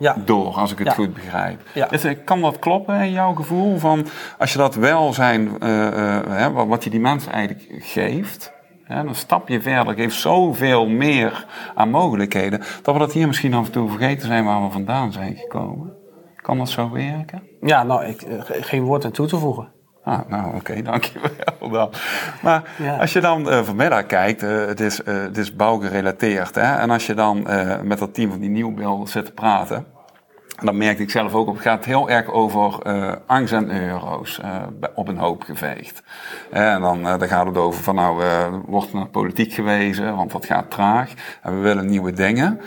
Ja. 0.00 0.16
door, 0.24 0.54
als 0.54 0.72
ik 0.72 0.78
het 0.78 0.86
ja. 0.86 0.92
goed 0.92 1.14
begrijp. 1.14 1.60
Ja. 1.74 1.86
Dus, 1.86 2.06
kan 2.24 2.40
dat 2.40 2.58
kloppen 2.58 3.00
in 3.00 3.10
jouw 3.10 3.34
gevoel? 3.34 3.78
Van 3.78 4.06
als 4.38 4.52
je 4.52 4.58
dat 4.58 4.74
welzijn, 4.74 5.50
uh, 5.62 5.86
uh, 6.28 6.46
wat, 6.46 6.66
wat 6.66 6.84
je 6.84 6.90
die 6.90 7.00
mensen 7.00 7.32
eigenlijk 7.32 7.84
geeft, 7.84 8.52
ja, 8.88 9.02
dan 9.02 9.14
stap 9.14 9.48
je 9.48 9.60
verder, 9.60 9.94
geeft 9.94 10.16
zoveel 10.16 10.86
meer 10.86 11.46
aan 11.74 11.90
mogelijkheden, 11.90 12.58
dat 12.82 12.94
we 12.94 13.00
dat 13.00 13.12
hier 13.12 13.26
misschien 13.26 13.54
af 13.54 13.66
en 13.66 13.72
toe 13.72 13.88
vergeten 13.88 14.26
zijn 14.26 14.44
waar 14.44 14.62
we 14.62 14.70
vandaan 14.70 15.12
zijn 15.12 15.36
gekomen. 15.36 15.92
Kan 16.36 16.58
dat 16.58 16.68
zo 16.68 16.90
werken? 16.90 17.42
Ja, 17.60 17.82
nou, 17.82 18.04
ik, 18.04 18.26
geen 18.46 18.82
woord 18.82 19.04
aan 19.04 19.10
toe 19.10 19.26
te 19.26 19.38
voegen. 19.38 19.72
Ah, 20.10 20.20
nou, 20.28 20.46
oké, 20.46 20.56
okay, 20.56 20.82
dankjewel 20.90 21.70
dan. 21.70 21.90
Maar 22.42 22.62
ja. 22.78 22.96
als 22.96 23.12
je 23.12 23.20
dan 23.20 23.48
uh, 23.48 23.62
vanmiddag 23.62 24.06
kijkt, 24.06 24.42
uh, 24.42 24.66
het, 24.66 24.80
is, 24.80 25.00
het 25.04 25.36
is 25.36 25.56
bouwgerelateerd. 25.56 26.54
Hè? 26.54 26.76
En 26.76 26.90
als 26.90 27.06
je 27.06 27.14
dan 27.14 27.46
met 27.82 27.98
dat 27.98 28.14
team 28.14 28.30
van 28.30 28.40
die 28.40 28.50
nieuwbeelden 28.50 29.08
zit 29.08 29.24
te 29.24 29.32
praten... 29.32 29.86
En 30.60 30.66
dat 30.66 30.74
merkte 30.74 31.02
ik 31.02 31.10
zelf 31.10 31.34
ook 31.34 31.48
op. 31.48 31.54
Het 31.54 31.62
gaat 31.62 31.84
heel 31.84 32.10
erg 32.10 32.26
over 32.26 32.78
uh, 32.86 33.12
angst 33.26 33.52
en 33.52 33.82
euro's 33.82 34.40
uh, 34.44 34.56
op 34.94 35.08
een 35.08 35.18
hoop 35.18 35.42
geveegd. 35.42 36.02
En 36.50 36.80
dan, 36.80 36.98
uh, 36.98 37.18
dan 37.18 37.28
gaat 37.28 37.46
het 37.46 37.56
over 37.56 37.82
van 37.82 37.94
nou, 37.94 38.22
wordt 38.66 38.92
naar 38.92 39.06
politiek 39.06 39.52
gewezen, 39.52 40.16
want 40.16 40.32
dat 40.32 40.46
gaat 40.46 40.70
traag. 40.70 41.12
En 41.42 41.54
we 41.54 41.60
willen 41.60 41.86
nieuwe 41.86 42.12
dingen. 42.12 42.60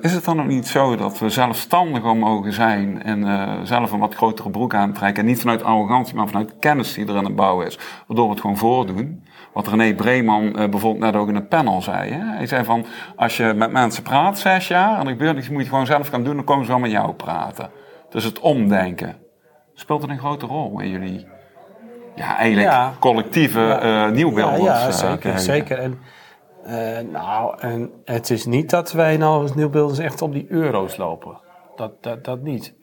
is 0.00 0.12
het 0.12 0.24
dan 0.24 0.40
ook 0.40 0.46
niet 0.46 0.66
zo 0.66 0.96
dat 0.96 1.18
we 1.18 1.28
zelfstandiger 1.28 2.16
mogen 2.16 2.52
zijn 2.52 3.02
en 3.02 3.66
zelf 3.66 3.92
een 3.92 3.98
wat 3.98 4.14
grotere 4.14 4.50
broek 4.50 4.74
aantrekken? 4.74 5.22
En 5.22 5.28
niet 5.28 5.40
vanuit 5.40 5.62
arrogantie, 5.62 6.14
maar 6.14 6.28
vanuit 6.28 6.52
kennis 6.58 6.94
die 6.94 7.06
er 7.06 7.16
in 7.16 7.24
de 7.24 7.32
bouw 7.32 7.60
is. 7.60 7.78
Waardoor 8.06 8.26
we 8.26 8.32
het 8.32 8.40
gewoon 8.40 8.56
voordoen. 8.56 9.24
Wat 9.56 9.68
René 9.68 9.94
Breeman 9.94 10.44
uh, 10.44 10.52
bijvoorbeeld 10.52 11.04
net 11.04 11.16
ook 11.16 11.28
in 11.28 11.36
een 11.36 11.48
panel 11.48 11.82
zei. 11.82 12.10
Hè? 12.10 12.36
Hij 12.36 12.46
zei 12.46 12.64
van, 12.64 12.86
als 13.16 13.36
je 13.36 13.52
met 13.56 13.72
mensen 13.72 14.02
praat 14.02 14.38
zes 14.38 14.68
jaar 14.68 14.98
en 14.98 15.04
er 15.04 15.12
gebeurt 15.12 15.34
niets, 15.34 15.48
moet 15.48 15.62
je 15.62 15.68
gewoon 15.68 15.86
zelf 15.86 16.08
gaan 16.08 16.24
doen, 16.24 16.34
dan 16.34 16.44
komen 16.44 16.64
ze 16.64 16.70
wel 16.70 16.80
met 16.80 16.90
jou 16.90 17.12
praten. 17.12 17.70
Dus 18.10 18.24
het 18.24 18.40
omdenken. 18.40 19.16
Speelt 19.74 20.02
het 20.02 20.10
een 20.10 20.18
grote 20.18 20.46
rol 20.46 20.80
in 20.80 20.90
jullie, 20.90 21.26
ja, 22.14 22.36
eigenlijk 22.36 22.72
ja. 22.72 22.92
collectieve 22.98 23.60
ja. 23.60 24.06
Uh, 24.06 24.12
nieuwbeelders? 24.12 24.62
Ja, 24.62 24.84
ja 24.84 24.90
zeker, 24.90 25.32
uh, 25.32 25.36
zeker. 25.36 25.78
En 25.78 26.00
nou, 27.10 27.60
en 27.60 27.90
het 28.04 28.30
is 28.30 28.46
niet 28.46 28.70
dat 28.70 28.92
wij 28.92 29.16
nou 29.16 29.42
als 29.42 29.54
nieuwbeelders 29.54 29.98
echt 29.98 30.22
op 30.22 30.32
die 30.32 30.46
euro's 30.48 30.96
lopen. 30.96 31.40
Dat, 31.76 32.02
dat, 32.02 32.24
dat 32.24 32.42
niet. 32.42 32.74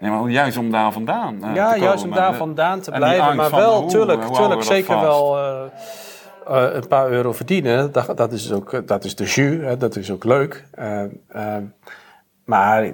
Nee, 0.00 0.10
maar 0.10 0.30
juist 0.30 0.56
om 0.56 0.70
daar 0.70 0.92
vandaan 0.92 1.34
uh, 1.44 1.54
Ja, 1.54 1.76
juist 1.76 2.04
om 2.04 2.10
daar 2.10 2.34
vandaan 2.34 2.80
te 2.80 2.90
blijven. 2.90 3.36
Maar 3.36 3.50
wel, 3.50 3.86
tuurlijk, 3.86 4.22
tuurlijk 4.22 4.62
zeker 4.62 5.00
wel 5.00 5.38
uh, 5.38 5.62
uh, 6.50 6.74
een 6.74 6.88
paar 6.88 7.10
euro 7.10 7.32
verdienen. 7.32 7.92
Dat, 7.92 8.16
dat, 8.16 8.32
is, 8.32 8.52
ook, 8.52 8.86
dat 8.86 9.04
is 9.04 9.16
de 9.16 9.24
jus, 9.24 9.64
hè, 9.64 9.76
dat 9.76 9.96
is 9.96 10.10
ook 10.10 10.24
leuk. 10.24 10.64
maar 12.44 12.92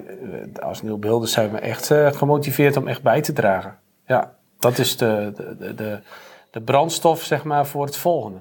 als 0.63 0.83
nieuwbeelders 0.83 1.33
zijn 1.33 1.51
we 1.51 1.59
echt 1.59 1.93
gemotiveerd 2.17 2.77
om 2.77 2.89
echt 2.89 3.03
bij 3.03 3.21
te 3.21 3.33
dragen. 3.33 3.79
Ja, 4.07 4.33
dat 4.59 4.79
is 4.79 4.97
de, 4.97 5.33
de, 5.59 5.75
de, 5.75 5.99
de 6.51 6.61
brandstof 6.61 7.23
zeg 7.23 7.45
maar, 7.45 7.67
voor 7.67 7.85
het 7.85 7.97
volgende. 7.97 8.39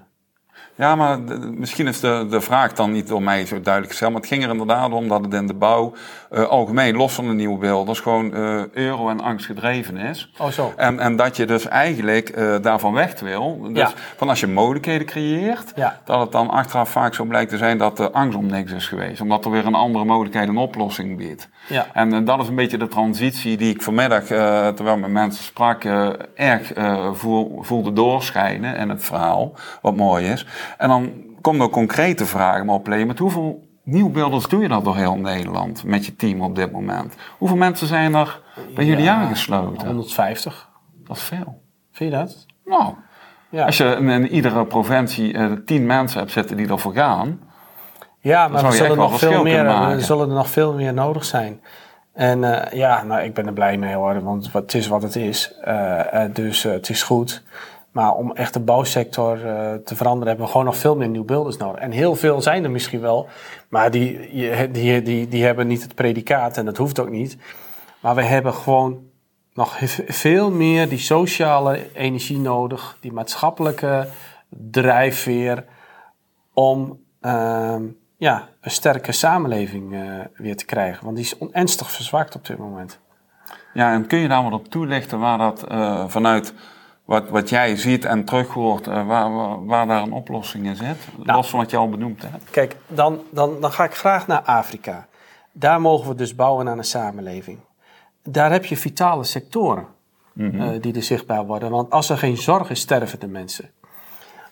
Ja, 0.76 0.96
maar 0.96 1.20
misschien 1.54 1.88
is 1.88 2.00
de, 2.00 2.26
de 2.30 2.42
vraag 2.42 2.74
dan 2.74 2.92
niet 2.92 3.08
door 3.08 3.24
mij 3.24 3.46
zo 3.46 3.62
duidelijk 3.62 3.92
gesteld. 3.92 4.12
Maar 4.12 4.22
het 4.22 4.30
ging 4.30 4.44
er 4.44 4.50
inderdaad 4.50 4.92
om 4.92 5.08
dat 5.08 5.24
het 5.24 5.34
in 5.34 5.48
de 5.48 5.54
bouw 5.54 5.94
uh, 6.32 6.44
algemeen, 6.44 6.96
los 6.96 7.14
van 7.14 7.28
de 7.28 7.34
nieuwe 7.34 7.58
beelders, 7.58 8.00
gewoon 8.00 8.38
uh, 8.38 8.64
euro 8.74 9.10
en 9.10 9.20
angst 9.20 9.46
gedreven 9.46 9.98
is. 9.98 10.32
Oh, 10.38 10.48
zo. 10.48 10.74
En, 10.76 11.00
en 11.00 11.16
dat 11.16 11.38
je 11.38 11.46
dus 11.46 11.68
eigenlijk 11.68 12.38
uh, 12.38 12.56
daarvan 12.62 12.94
weg 12.94 13.20
wil. 13.20 13.62
Dus 13.62 13.78
ja. 13.78 13.92
van 14.16 14.30
als 14.30 14.40
je 14.40 14.48
mogelijkheden 14.48 15.08
creëert, 15.08 15.72
ja. 15.76 16.00
dat 16.06 16.20
het 16.20 16.32
dan 16.32 16.50
achteraf 16.50 16.90
vaak 16.90 17.14
zo 17.14 17.24
blijkt 17.24 17.50
te 17.50 17.58
zijn 17.58 17.78
dat 17.78 17.98
de 17.98 18.12
angst 18.12 18.38
om 18.38 18.46
niks 18.46 18.72
is 18.72 18.88
geweest. 18.88 19.22
Omdat 19.22 19.46
er 19.46 19.52
weer 19.52 19.66
een 19.66 19.76
andere 19.76 20.06
mogelijkheid 20.06 20.48
een 20.48 20.58
oplossing 20.58 21.18
biedt. 21.18 21.50
Ja. 21.70 21.88
En 21.94 22.26
dat 22.26 22.42
is 22.42 22.48
een 22.48 22.56
beetje 22.56 22.78
de 22.78 22.88
transitie 22.88 23.58
die 23.58 23.74
ik 23.74 23.82
vanmiddag, 23.82 24.24
terwijl 24.24 24.96
ik 24.96 25.02
met 25.02 25.12
mensen 25.12 25.44
sprak, 25.44 25.84
erg 26.36 26.72
voel, 27.14 27.64
voelde 27.64 27.94
doorschijnen 27.94 28.76
in 28.76 28.90
het 28.90 29.04
verhaal. 29.04 29.54
Wat 29.82 29.96
mooi 29.96 30.26
is. 30.26 30.46
En 30.78 30.88
dan 30.90 31.12
komen 31.42 31.62
er 31.62 31.70
concrete 31.72 32.26
vragen 32.26 32.70
op 32.70 32.88
Met 32.88 33.20
hoeveel 33.20 33.68
nieuwbeelders 33.84 34.48
doe 34.48 34.62
je 34.62 34.68
dat 34.68 34.84
door 34.84 34.96
heel 34.96 35.16
Nederland 35.16 35.84
met 35.84 36.06
je 36.06 36.16
team 36.16 36.42
op 36.42 36.56
dit 36.56 36.72
moment? 36.72 37.16
Hoeveel 37.38 37.58
mensen 37.58 37.88
zijn 37.88 38.16
er 38.16 38.42
bij 38.76 38.86
jullie 38.86 39.10
aangesloten? 39.10 39.88
150. 39.88 40.70
Dat 41.08 41.18
is 41.18 41.24
veel. 41.24 41.62
Vind 41.92 42.12
je 42.12 42.18
dat? 42.18 42.46
Nou, 42.66 42.94
ja. 43.50 43.66
als 43.66 43.78
je 43.78 43.96
in, 44.00 44.28
iedere 44.28 44.66
provincie 44.66 45.34
uh, 45.34 45.52
tien 45.66 45.86
mensen 45.86 46.20
hebt 46.20 46.32
zitten 46.32 46.58
die 46.58 46.68
ervoor 46.68 46.94
gaan... 46.94 47.40
Ja, 48.24 48.48
maar 48.48 48.66
er 48.66 48.72
zullen, 48.72 48.98
nog 48.98 49.20
veel 49.20 49.44
meer, 49.44 49.66
er 49.66 50.02
zullen 50.02 50.30
er 50.30 50.36
nog 50.36 50.50
veel 50.50 50.74
meer 50.74 50.94
nodig 50.94 51.26
zijn. 51.26 51.62
En 52.14 52.42
uh, 52.42 52.62
ja, 52.72 53.04
nou, 53.04 53.24
ik 53.24 53.34
ben 53.34 53.46
er 53.46 53.54
blij 53.54 53.78
mee 53.78 53.94
hoor, 53.94 54.24
want 54.24 54.54
het 54.54 54.74
is 54.74 54.88
wat 54.88 55.02
het 55.02 55.16
is. 55.16 55.56
Uh, 55.68 56.24
dus 56.34 56.64
het 56.64 56.90
is 56.90 57.04
goed. 57.04 57.44
Maar 57.92 58.14
om 58.14 58.32
echt 58.32 58.54
de 58.54 58.60
bouwsector 58.60 59.38
te 59.84 59.96
veranderen 59.96 60.28
hebben 60.28 60.46
we 60.46 60.52
gewoon 60.52 60.66
nog 60.66 60.78
veel 60.78 60.96
meer 60.96 61.08
nieuwbeelders 61.08 61.58
nodig. 61.58 61.82
En 61.82 61.92
heel 61.92 62.16
veel 62.16 62.42
zijn 62.42 62.64
er 62.64 62.72
misschien 62.72 63.02
wel, 63.02 63.28
maar 63.70 63.92
die, 63.92 64.30
die, 64.72 65.02
die, 65.02 65.28
die 65.28 65.46
hebben 65.46 65.68
niet 65.68 65.84
het 65.84 65.96
predicaat 65.96 66.58
en 66.58 66.66
dat 66.66 66.78
hoeft 66.78 67.00
ook 67.00 67.10
niet. 67.10 67.38
Maar 68.00 68.16
we 68.16 68.24
hebben 68.24 68.54
gewoon 68.54 69.00
nog 69.54 69.78
veel 70.08 70.52
meer 70.52 70.90
die 70.90 70.98
sociale 70.98 71.94
energie 71.94 72.40
nodig, 72.40 72.98
die 73.00 73.12
maatschappelijke 73.12 74.08
drijfveer 74.50 75.66
om 76.54 77.00
uh, 77.22 77.76
ja, 78.24 78.50
een 78.62 78.72
sterke 78.72 79.12
samenleving 79.12 79.94
uh, 79.94 80.20
weer 80.36 80.56
te 80.56 80.66
krijgen. 80.66 81.04
Want 81.04 81.16
die 81.16 81.26
is 81.26 81.38
onernstig 81.38 81.92
verzwakt 81.92 82.36
op 82.36 82.46
dit 82.46 82.58
moment. 82.58 83.00
Ja, 83.74 83.94
en 83.94 84.08
kun 84.08 84.20
je 84.20 84.28
daar 84.28 84.44
wat 84.44 84.54
op 84.54 84.68
toelichten 84.68 85.20
waar 85.20 85.38
dat 85.38 85.72
uh, 85.72 86.04
vanuit 86.08 86.54
wat, 87.06 87.30
wat 87.30 87.50
jij 87.50 87.76
ziet 87.76 88.06
en 88.06 88.26
terug 88.26 88.48
hoort, 88.48 88.88
uh, 88.88 89.08
waar, 89.08 89.34
waar, 89.34 89.66
waar, 89.66 89.88
daar 89.88 90.02
een 90.02 90.12
oplossing 90.12 90.66
in 90.66 90.76
zit? 90.76 90.98
Nou, 91.16 91.38
los 91.38 91.50
van 91.50 91.60
wat 91.60 91.72
je 91.72 91.78
al 91.78 91.90
benoemd 91.90 92.22
hebt. 92.22 92.50
Kijk, 92.50 92.76
dan, 92.88 93.22
dan, 93.32 93.62
dan 93.62 93.72
ga 93.72 93.84
ik 93.84 93.96
graag 93.96 94.28
naar 94.28 94.42
Afrika. 94.42 95.08
Daar 95.52 95.82
mogen 95.82 96.10
we 96.10 96.16
dus 96.16 96.36
bouwen 96.36 96.70
aan 96.70 96.78
een 96.78 96.84
samenleving. 96.84 97.60
Daar 98.24 98.52
heb 98.52 98.66
je 98.66 98.78
vitale 98.78 99.24
sectoren 99.24 99.88
mm 100.34 100.50
-hmm. 100.50 100.62
uh, 100.62 100.82
die 100.82 100.96
er 100.96 101.04
zichtbaar 101.04 101.46
worden. 101.46 101.70
Want 101.70 101.90
als 101.90 102.10
er 102.10 102.18
geen 102.18 102.38
zorg 102.38 102.70
is, 102.70 102.80
sterven 102.80 103.20
de 103.20 103.28
mensen. 103.28 103.70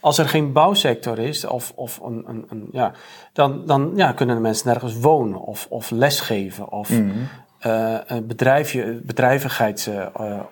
Als 0.01 0.17
er 0.17 0.29
geen 0.29 0.51
bouwsector 0.51 1.19
is, 1.19 1.45
of, 1.45 1.71
of 1.75 1.99
een, 1.99 2.23
een, 2.27 2.45
een 2.49 2.67
ja, 2.71 2.91
dan, 3.33 3.65
dan 3.65 3.91
ja, 3.95 4.11
kunnen 4.11 4.35
de 4.35 4.41
mensen 4.41 4.67
nergens 4.67 4.99
wonen 4.99 5.39
of, 5.39 5.67
of 5.69 5.91
lesgeven 5.91 6.71
of 6.71 6.87
-hmm. 6.87 7.27
uh, 7.65 7.97
een 8.05 8.27
bedrijfje, 8.27 9.01
bedrijvigheid 9.03 9.91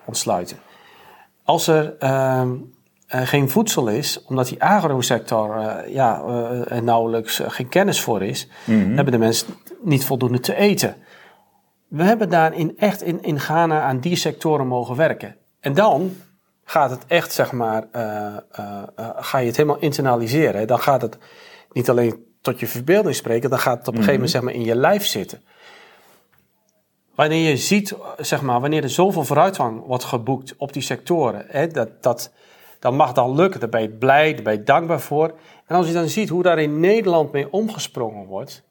ontsluiten. 0.04 0.56
Als 1.44 1.66
er 1.66 1.94
uh, 2.00 2.42
geen 3.08 3.50
voedsel 3.50 3.88
is, 3.88 4.24
omdat 4.24 4.48
die 4.48 4.62
agrosector 4.62 5.60
ja, 5.88 6.22
er 6.68 6.82
nauwelijks 6.82 7.40
geen 7.46 7.68
kennis 7.68 8.00
voor 8.00 8.22
is, 8.22 8.48
mm-hmm. 8.64 8.94
hebben 8.94 9.12
de 9.12 9.18
mensen 9.18 9.54
niet 9.82 10.04
voldoende 10.04 10.40
te 10.40 10.54
eten. 10.54 10.96
We 11.88 12.02
hebben 12.02 12.28
daar 12.28 12.54
in, 12.54 12.78
echt 12.78 13.02
in, 13.02 13.22
in 13.22 13.40
Ghana 13.40 13.80
aan 13.80 14.00
die 14.00 14.16
sectoren 14.16 14.66
mogen 14.66 14.96
werken. 14.96 15.36
En 15.60 15.74
dan 15.74 16.16
gaat 16.70 16.90
het 16.90 17.04
echt, 17.06 17.32
zeg 17.32 17.52
maar, 17.52 17.84
ga 19.16 19.38
je 19.38 19.46
het 19.46 19.56
helemaal 19.56 19.78
internaliseren. 19.78 20.66
Dan 20.66 20.78
gaat 20.78 21.02
het 21.02 21.18
niet 21.72 21.90
alleen 21.90 22.24
tot 22.40 22.60
je 22.60 22.66
verbeelding 22.66 23.14
spreken, 23.14 23.50
dan 23.50 23.58
gaat 23.58 23.78
het 23.78 23.88
op 23.88 23.94
een 23.94 24.02
gegeven 24.02 24.20
moment 24.20 24.34
mm-hmm. 24.34 24.52
zeg 24.52 24.62
maar, 24.62 24.68
in 24.68 24.74
je 24.74 24.80
lijf 24.80 25.06
zitten. 25.06 25.42
Wanneer 27.14 27.48
je 27.48 27.56
ziet, 27.56 27.94
zeg 28.18 28.42
maar, 28.42 28.60
wanneer 28.60 28.82
er 28.82 28.90
zoveel 28.90 29.24
vooruitgang 29.24 29.86
wordt 29.86 30.04
geboekt 30.04 30.54
op 30.56 30.72
die 30.72 30.82
sectoren, 30.82 31.44
hè, 31.48 31.66
dat, 31.66 32.02
dat, 32.02 32.32
dat 32.78 32.92
mag 32.92 33.12
dan 33.12 33.34
lukken. 33.34 33.60
Daar 33.60 33.68
ben 33.68 33.82
je 33.82 33.88
blij, 33.88 34.34
daar 34.34 34.42
ben 34.42 34.52
je 34.52 34.62
dankbaar 34.62 35.00
voor. 35.00 35.34
En 35.66 35.76
als 35.76 35.86
je 35.86 35.92
dan 35.92 36.08
ziet 36.08 36.28
hoe 36.28 36.42
daar 36.42 36.58
in 36.58 36.80
Nederland 36.80 37.32
mee 37.32 37.52
omgesprongen 37.52 38.26
wordt, 38.26 38.62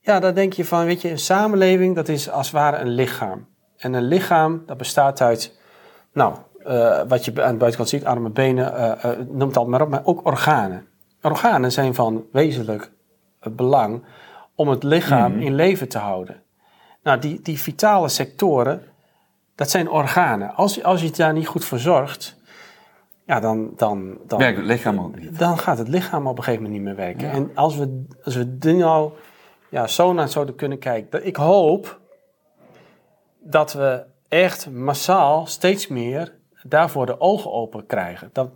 ja, 0.00 0.20
dan 0.20 0.34
denk 0.34 0.52
je 0.52 0.64
van, 0.64 0.84
weet 0.84 1.02
je, 1.02 1.10
een 1.10 1.18
samenleving, 1.18 1.94
dat 1.94 2.08
is 2.08 2.30
als 2.30 2.46
het 2.46 2.56
ware 2.56 2.76
een 2.76 2.88
lichaam. 2.88 3.48
En 3.76 3.92
een 3.92 4.08
lichaam, 4.08 4.62
dat 4.66 4.76
bestaat 4.76 5.20
uit, 5.20 5.58
nou, 6.12 6.36
uh, 6.68 7.00
wat 7.08 7.24
je 7.24 7.42
aan 7.42 7.52
de 7.52 7.58
buitenkant 7.58 7.88
ziet, 7.88 8.04
armen, 8.04 8.32
benen, 8.32 8.72
uh, 8.74 9.10
noem 9.28 9.48
het 9.48 9.56
al 9.56 9.66
maar 9.66 9.82
op, 9.82 9.88
maar 9.88 10.04
ook 10.04 10.26
organen. 10.26 10.86
Organen 11.22 11.72
zijn 11.72 11.94
van 11.94 12.24
wezenlijk 12.32 12.90
belang 13.40 14.04
om 14.54 14.68
het 14.68 14.82
lichaam 14.82 15.32
mm. 15.32 15.40
in 15.40 15.54
leven 15.54 15.88
te 15.88 15.98
houden. 15.98 16.42
Nou, 17.02 17.18
die, 17.18 17.40
die 17.42 17.58
vitale 17.58 18.08
sectoren, 18.08 18.82
dat 19.54 19.70
zijn 19.70 19.90
organen. 19.90 20.54
Als, 20.54 20.82
als 20.82 21.00
je 21.00 21.06
het 21.06 21.16
daar 21.16 21.32
niet 21.32 21.46
goed 21.46 21.64
voor 21.64 21.78
zorgt, 21.78 22.36
ja, 23.26 23.40
dan, 23.40 23.72
dan, 23.76 24.18
dan, 24.26 24.38
Werkt 24.38 24.56
het 24.56 24.66
lichaam 24.66 25.00
ook 25.00 25.18
niet. 25.18 25.38
Dan 25.38 25.58
gaat 25.58 25.78
het 25.78 25.88
lichaam 25.88 26.26
op 26.26 26.38
een 26.38 26.44
gegeven 26.44 26.64
moment 26.64 26.82
niet 26.82 26.96
meer 26.96 27.04
werken. 27.06 27.30
En 27.30 27.50
als 27.54 27.76
we, 27.76 28.04
als 28.24 28.34
we 28.34 28.56
er 28.60 28.74
nou 28.74 29.12
ja, 29.68 29.86
zo 29.86 30.12
naar 30.12 30.28
zouden 30.28 30.54
kunnen 30.54 30.78
kijken. 30.78 31.26
Ik 31.26 31.36
hoop 31.36 32.00
dat 33.38 33.72
we 33.72 34.04
echt 34.28 34.70
massaal 34.70 35.46
steeds 35.46 35.86
meer 35.86 36.37
daarvoor 36.70 37.06
de 37.06 37.20
ogen 37.20 37.52
open 37.52 37.86
krijgen. 37.86 38.30
Dat, 38.32 38.50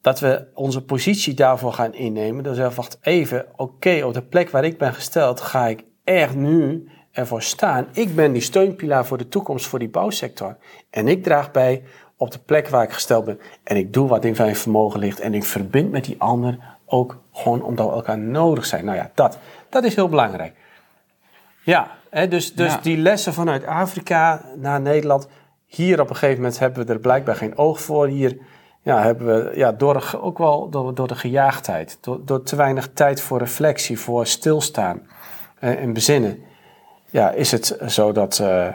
dat 0.00 0.20
we 0.20 0.46
onze 0.54 0.84
positie 0.84 1.34
daarvoor 1.34 1.72
gaan 1.72 1.94
innemen. 1.94 2.44
Dus 2.44 2.74
wacht 2.74 2.98
even, 3.00 3.46
oké, 3.56 4.04
op 4.04 4.14
de 4.14 4.22
plek 4.22 4.50
waar 4.50 4.64
ik 4.64 4.78
ben 4.78 4.94
gesteld 4.94 5.40
ga 5.40 5.66
ik 5.66 5.84
echt 6.04 6.34
nu 6.34 6.88
ervoor 7.12 7.42
staan. 7.42 7.86
Ik 7.92 8.14
ben 8.14 8.32
die 8.32 8.42
steunpilaar 8.42 9.06
voor 9.06 9.18
de 9.18 9.28
toekomst 9.28 9.66
voor 9.66 9.78
die 9.78 9.88
bouwsector. 9.88 10.56
En 10.90 11.08
ik 11.08 11.22
draag 11.22 11.50
bij 11.50 11.82
op 12.16 12.30
de 12.30 12.38
plek 12.38 12.68
waar 12.68 12.82
ik 12.82 12.92
gesteld 12.92 13.24
ben. 13.24 13.40
En 13.64 13.76
ik 13.76 13.92
doe 13.92 14.08
wat 14.08 14.24
in 14.24 14.34
mijn 14.38 14.56
vermogen 14.56 15.00
ligt. 15.00 15.20
En 15.20 15.34
ik 15.34 15.44
verbind 15.44 15.90
met 15.90 16.04
die 16.04 16.16
ander 16.18 16.58
ook 16.86 17.18
gewoon 17.32 17.62
omdat 17.62 17.86
we 17.86 17.92
elkaar 17.92 18.18
nodig 18.18 18.66
zijn. 18.66 18.84
Nou 18.84 18.96
ja, 18.96 19.10
dat, 19.14 19.38
dat 19.68 19.84
is 19.84 19.94
heel 19.94 20.08
belangrijk. 20.08 20.54
Ja, 21.62 21.90
hè, 22.10 22.28
dus, 22.28 22.54
dus 22.54 22.80
die 22.82 22.96
lessen 22.96 23.34
vanuit 23.34 23.64
Afrika 23.64 24.44
naar 24.56 24.80
Nederland. 24.80 25.28
Hier 25.70 26.00
op 26.00 26.10
een 26.10 26.16
gegeven 26.16 26.42
moment 26.42 26.58
hebben 26.58 26.86
we 26.86 26.92
er 26.92 26.98
blijkbaar 26.98 27.36
geen 27.36 27.58
oog 27.58 27.80
voor. 27.80 28.06
Hier 28.06 28.38
ja, 28.82 29.02
hebben 29.02 29.26
we 29.26 29.56
ja, 29.56 29.72
door, 29.72 30.18
ook 30.20 30.38
wel 30.38 30.68
door, 30.68 30.94
door 30.94 31.08
de 31.08 31.14
gejaagdheid. 31.14 31.98
Door, 32.00 32.24
door 32.24 32.42
te 32.42 32.56
weinig 32.56 32.88
tijd 32.92 33.20
voor 33.20 33.38
reflectie, 33.38 33.98
voor 33.98 34.26
stilstaan 34.26 35.02
eh, 35.58 35.82
en 35.82 35.92
bezinnen 35.92 36.48
ja, 37.10 37.30
is 37.30 37.50
het 37.50 37.78
zo 37.86 38.12
dat, 38.12 38.38
uh, 38.42 38.68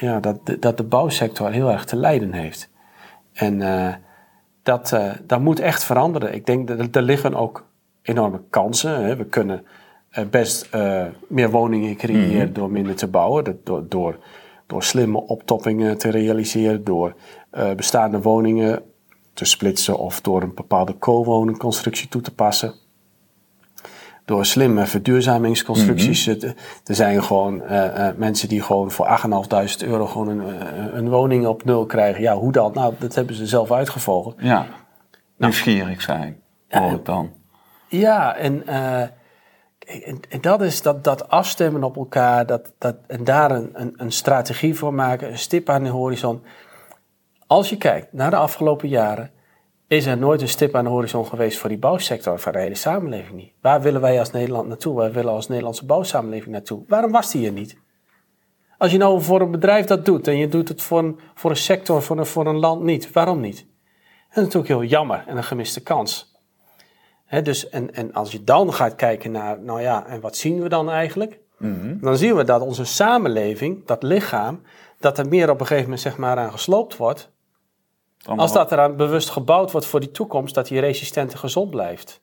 ja, 0.00 0.20
dat, 0.20 0.38
dat 0.60 0.76
de 0.76 0.82
bouwsector 0.82 1.50
heel 1.50 1.70
erg 1.70 1.84
te 1.84 1.96
lijden 1.96 2.32
heeft. 2.32 2.70
En 3.32 3.60
uh, 3.60 3.94
dat, 4.62 4.92
uh, 4.92 5.12
dat 5.22 5.40
moet 5.40 5.60
echt 5.60 5.84
veranderen. 5.84 6.34
Ik 6.34 6.46
denk 6.46 6.68
dat 6.68 6.96
er 6.96 7.02
liggen 7.02 7.34
ook 7.34 7.66
enorme 8.02 8.40
kansen. 8.50 9.04
Hè. 9.04 9.16
We 9.16 9.24
kunnen 9.24 9.66
best 10.30 10.68
meer 11.28 11.50
woningen 11.50 11.96
creëren 11.96 12.44
mhm. 12.44 12.52
door 12.52 12.70
minder 12.70 12.94
te 12.94 13.06
bouwen. 13.06 13.60
Door, 13.64 13.88
door, 13.88 14.18
door 14.66 14.82
slimme 14.82 15.26
optoppingen 15.26 15.98
te 15.98 16.10
realiseren. 16.10 16.84
Door 16.84 17.14
bestaande 17.76 18.20
woningen 18.20 18.82
te 19.32 19.44
splitsen 19.44 19.98
of 19.98 20.20
door 20.20 20.42
een 20.42 20.54
bepaalde 20.54 20.98
co-woningconstructie 20.98 22.08
toe 22.08 22.20
te 22.20 22.34
passen 22.34 22.74
door 24.24 24.46
slimme 24.46 24.86
verduurzamingsconstructies. 24.86 26.26
Mm 26.26 26.54
Er 26.84 26.94
zijn 26.94 27.24
gewoon 27.24 27.62
uh, 27.62 27.70
uh, 27.70 28.08
mensen 28.16 28.48
die 28.48 28.62
gewoon 28.62 28.90
voor 28.90 29.20
8.500 29.82 29.88
euro 29.88 30.06
gewoon 30.06 30.28
een, 30.28 30.96
een 30.96 31.08
woning 31.08 31.46
op 31.46 31.64
nul 31.64 31.86
krijgen. 31.86 32.22
Ja, 32.22 32.34
hoe 32.34 32.52
dan? 32.52 32.70
Nou, 32.74 32.94
dat 32.98 33.14
hebben 33.14 33.34
ze 33.34 33.46
zelf 33.46 33.72
uitgevolgd. 33.72 34.36
Ja, 34.38 34.66
nieuwsgierig 35.36 36.02
zijn, 36.02 36.40
hoor 36.68 36.92
ik 36.92 37.04
dan. 37.04 37.30
Ja, 37.88 38.36
en, 38.36 38.62
en, 39.86 40.20
en, 40.28 40.40
dat 40.40 40.62
is 40.62 40.82
dat, 40.82 41.04
dat 41.04 41.28
afstemmen 41.28 41.84
op 41.84 41.96
elkaar, 41.96 42.46
dat, 42.46 42.72
dat, 42.78 42.96
en 43.06 43.24
daar 43.24 43.50
een, 43.50 43.70
een, 43.72 43.92
een 43.96 44.12
strategie 44.12 44.74
voor 44.74 44.94
maken, 44.94 45.30
een 45.30 45.38
stip 45.38 45.68
aan 45.68 45.82
de 45.82 45.90
horizon. 45.90 46.42
Als 47.46 47.68
je 47.68 47.76
kijkt 47.76 48.12
naar 48.12 48.30
de 48.30 48.36
afgelopen 48.36 48.88
jaren, 48.88 49.30
is 49.86 50.06
er 50.06 50.18
nooit 50.18 50.40
een 50.40 50.48
stip 50.48 50.74
aan 50.74 50.84
de 50.84 50.90
horizon 50.90 51.26
geweest 51.26 51.58
voor 51.58 51.68
die 51.68 51.78
bouwsector, 51.78 52.40
voor 52.40 52.52
de 52.52 52.58
hele 52.58 52.74
samenleving 52.74 53.36
niet. 53.36 53.52
Waar 53.60 53.82
willen 53.82 54.00
wij 54.00 54.18
als 54.18 54.30
Nederland 54.30 54.68
naartoe? 54.68 54.94
Waar 54.94 55.12
willen 55.12 55.32
als 55.32 55.48
Nederlandse 55.48 55.86
bouwsamenleving 55.86 56.52
naartoe? 56.52 56.84
Waarom 56.88 57.12
was 57.12 57.30
die 57.30 57.46
er 57.46 57.52
niet? 57.52 57.76
Als 58.78 58.92
je 58.92 58.98
nou 58.98 59.22
voor 59.22 59.40
een 59.40 59.50
bedrijf 59.50 59.86
dat 59.86 60.04
doet 60.04 60.28
en 60.28 60.36
je 60.36 60.48
doet 60.48 60.68
het 60.68 60.82
voor 60.82 60.98
een, 60.98 61.20
voor 61.34 61.50
een 61.50 61.56
sector, 61.56 62.02
voor 62.02 62.18
een, 62.18 62.26
voor 62.26 62.46
een 62.46 62.58
land 62.58 62.82
niet, 62.82 63.12
waarom 63.12 63.40
niet? 63.40 63.56
Dat 64.28 64.44
is 64.44 64.54
natuurlijk 64.54 64.68
heel 64.68 64.84
jammer 64.84 65.24
en 65.26 65.36
een 65.36 65.44
gemiste 65.44 65.82
kans. 65.82 66.33
Dus, 67.42 67.68
en, 67.68 67.94
en 67.94 68.12
als 68.12 68.32
je 68.32 68.44
dan 68.44 68.74
gaat 68.74 68.94
kijken 68.94 69.30
naar, 69.30 69.60
nou 69.60 69.80
ja, 69.80 70.06
en 70.06 70.20
wat 70.20 70.36
zien 70.36 70.62
we 70.62 70.68
dan 70.68 70.90
eigenlijk? 70.90 71.38
Mhm. 71.58 71.98
Dan 72.00 72.16
zien 72.16 72.34
we 72.34 72.44
dat 72.44 72.60
onze 72.60 72.84
samenleving, 72.84 73.86
dat 73.86 74.02
lichaam, 74.02 74.62
dat 74.98 75.18
er 75.18 75.28
meer 75.28 75.50
op 75.50 75.60
een 75.60 75.66
gegeven 75.66 75.84
moment 75.84 76.00
zeg 76.00 76.16
maar 76.16 76.36
aan 76.36 76.52
gesloopt 76.52 76.96
wordt 76.96 77.32
als 78.24 78.52
dat 78.52 78.72
eraan 78.72 78.96
bewust 78.96 79.30
gebouwd 79.30 79.70
wordt 79.70 79.86
voor 79.86 80.00
die 80.00 80.10
toekomst, 80.10 80.54
dat 80.54 80.66
die 80.66 80.80
resistent 80.80 81.32
en 81.32 81.38
gezond 81.38 81.70
blijft. 81.70 82.22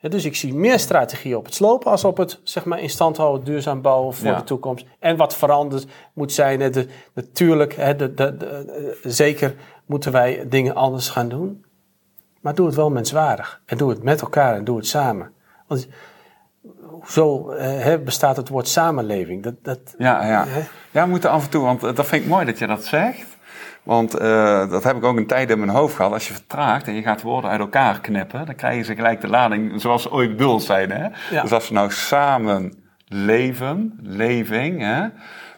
dus 0.00 0.24
ik 0.24 0.36
zie 0.36 0.54
meer 0.54 0.78
strategie 0.78 1.36
op 1.36 1.44
het 1.44 1.54
slopen 1.54 1.90
als 1.90 2.04
op 2.04 2.16
het 2.16 2.40
zeg 2.42 2.64
maar, 2.64 2.80
in 2.80 2.90
stand 2.90 3.16
houden, 3.16 3.44
duurzaam 3.44 3.82
bouwen 3.82 4.14
voor 4.14 4.34
de 4.36 4.44
toekomst. 4.44 4.86
En 4.98 5.16
wat 5.16 5.36
veranderd 5.36 5.86
moet 6.12 6.32
zijn. 6.32 6.72
De, 6.72 6.86
natuurlijk, 7.14 7.76
de, 7.98 8.14
de, 8.14 8.98
zeker 9.02 9.54
moeten 9.86 10.12
wij 10.12 10.48
dingen 10.48 10.74
anders 10.74 11.08
gaan 11.08 11.28
doen. 11.28 11.64
Maar 12.40 12.54
doe 12.54 12.66
het 12.66 12.74
wel 12.74 12.90
menswaardig. 12.90 13.60
En 13.66 13.76
doe 13.76 13.90
het 13.90 14.02
met 14.02 14.20
elkaar 14.20 14.54
en 14.54 14.64
doe 14.64 14.76
het 14.76 14.86
samen. 14.86 15.32
Want 15.66 15.88
zo 17.06 17.54
bestaat 18.04 18.36
het 18.36 18.48
woord 18.48 18.68
samenleving. 18.68 19.42
Dat, 19.42 19.54
dat, 19.62 19.94
ja, 19.98 20.26
ja. 20.26 20.46
ja, 20.90 21.02
we 21.02 21.10
moeten 21.10 21.30
af 21.30 21.44
en 21.44 21.50
toe, 21.50 21.64
want 21.64 21.80
dat 21.80 22.06
vind 22.06 22.22
ik 22.22 22.28
mooi 22.28 22.46
dat 22.46 22.58
je 22.58 22.66
dat 22.66 22.84
zegt. 22.84 23.36
Want 23.88 24.20
uh, 24.20 24.70
dat 24.70 24.84
heb 24.84 24.96
ik 24.96 25.04
ook 25.04 25.16
een 25.16 25.26
tijd 25.26 25.50
in 25.50 25.58
mijn 25.58 25.70
hoofd 25.70 25.96
gehad. 25.96 26.12
Als 26.12 26.28
je 26.28 26.34
vertraagt 26.34 26.86
en 26.86 26.94
je 26.94 27.02
gaat 27.02 27.22
woorden 27.22 27.50
uit 27.50 27.60
elkaar 27.60 28.00
knippen, 28.00 28.46
dan 28.46 28.54
krijgen 28.54 28.84
ze 28.84 28.94
gelijk 28.94 29.20
de 29.20 29.28
lading 29.28 29.80
zoals 29.80 30.02
ze 30.02 30.12
ooit 30.12 30.36
bedoeld 30.36 30.62
zijn. 30.62 30.90
Hè? 30.90 31.08
Dus 31.42 31.52
als 31.52 31.68
we 31.68 31.74
nou 31.74 31.90
samen 31.90 32.72
leven, 33.06 33.98
leving, 34.02 34.80
hè? 34.80 35.06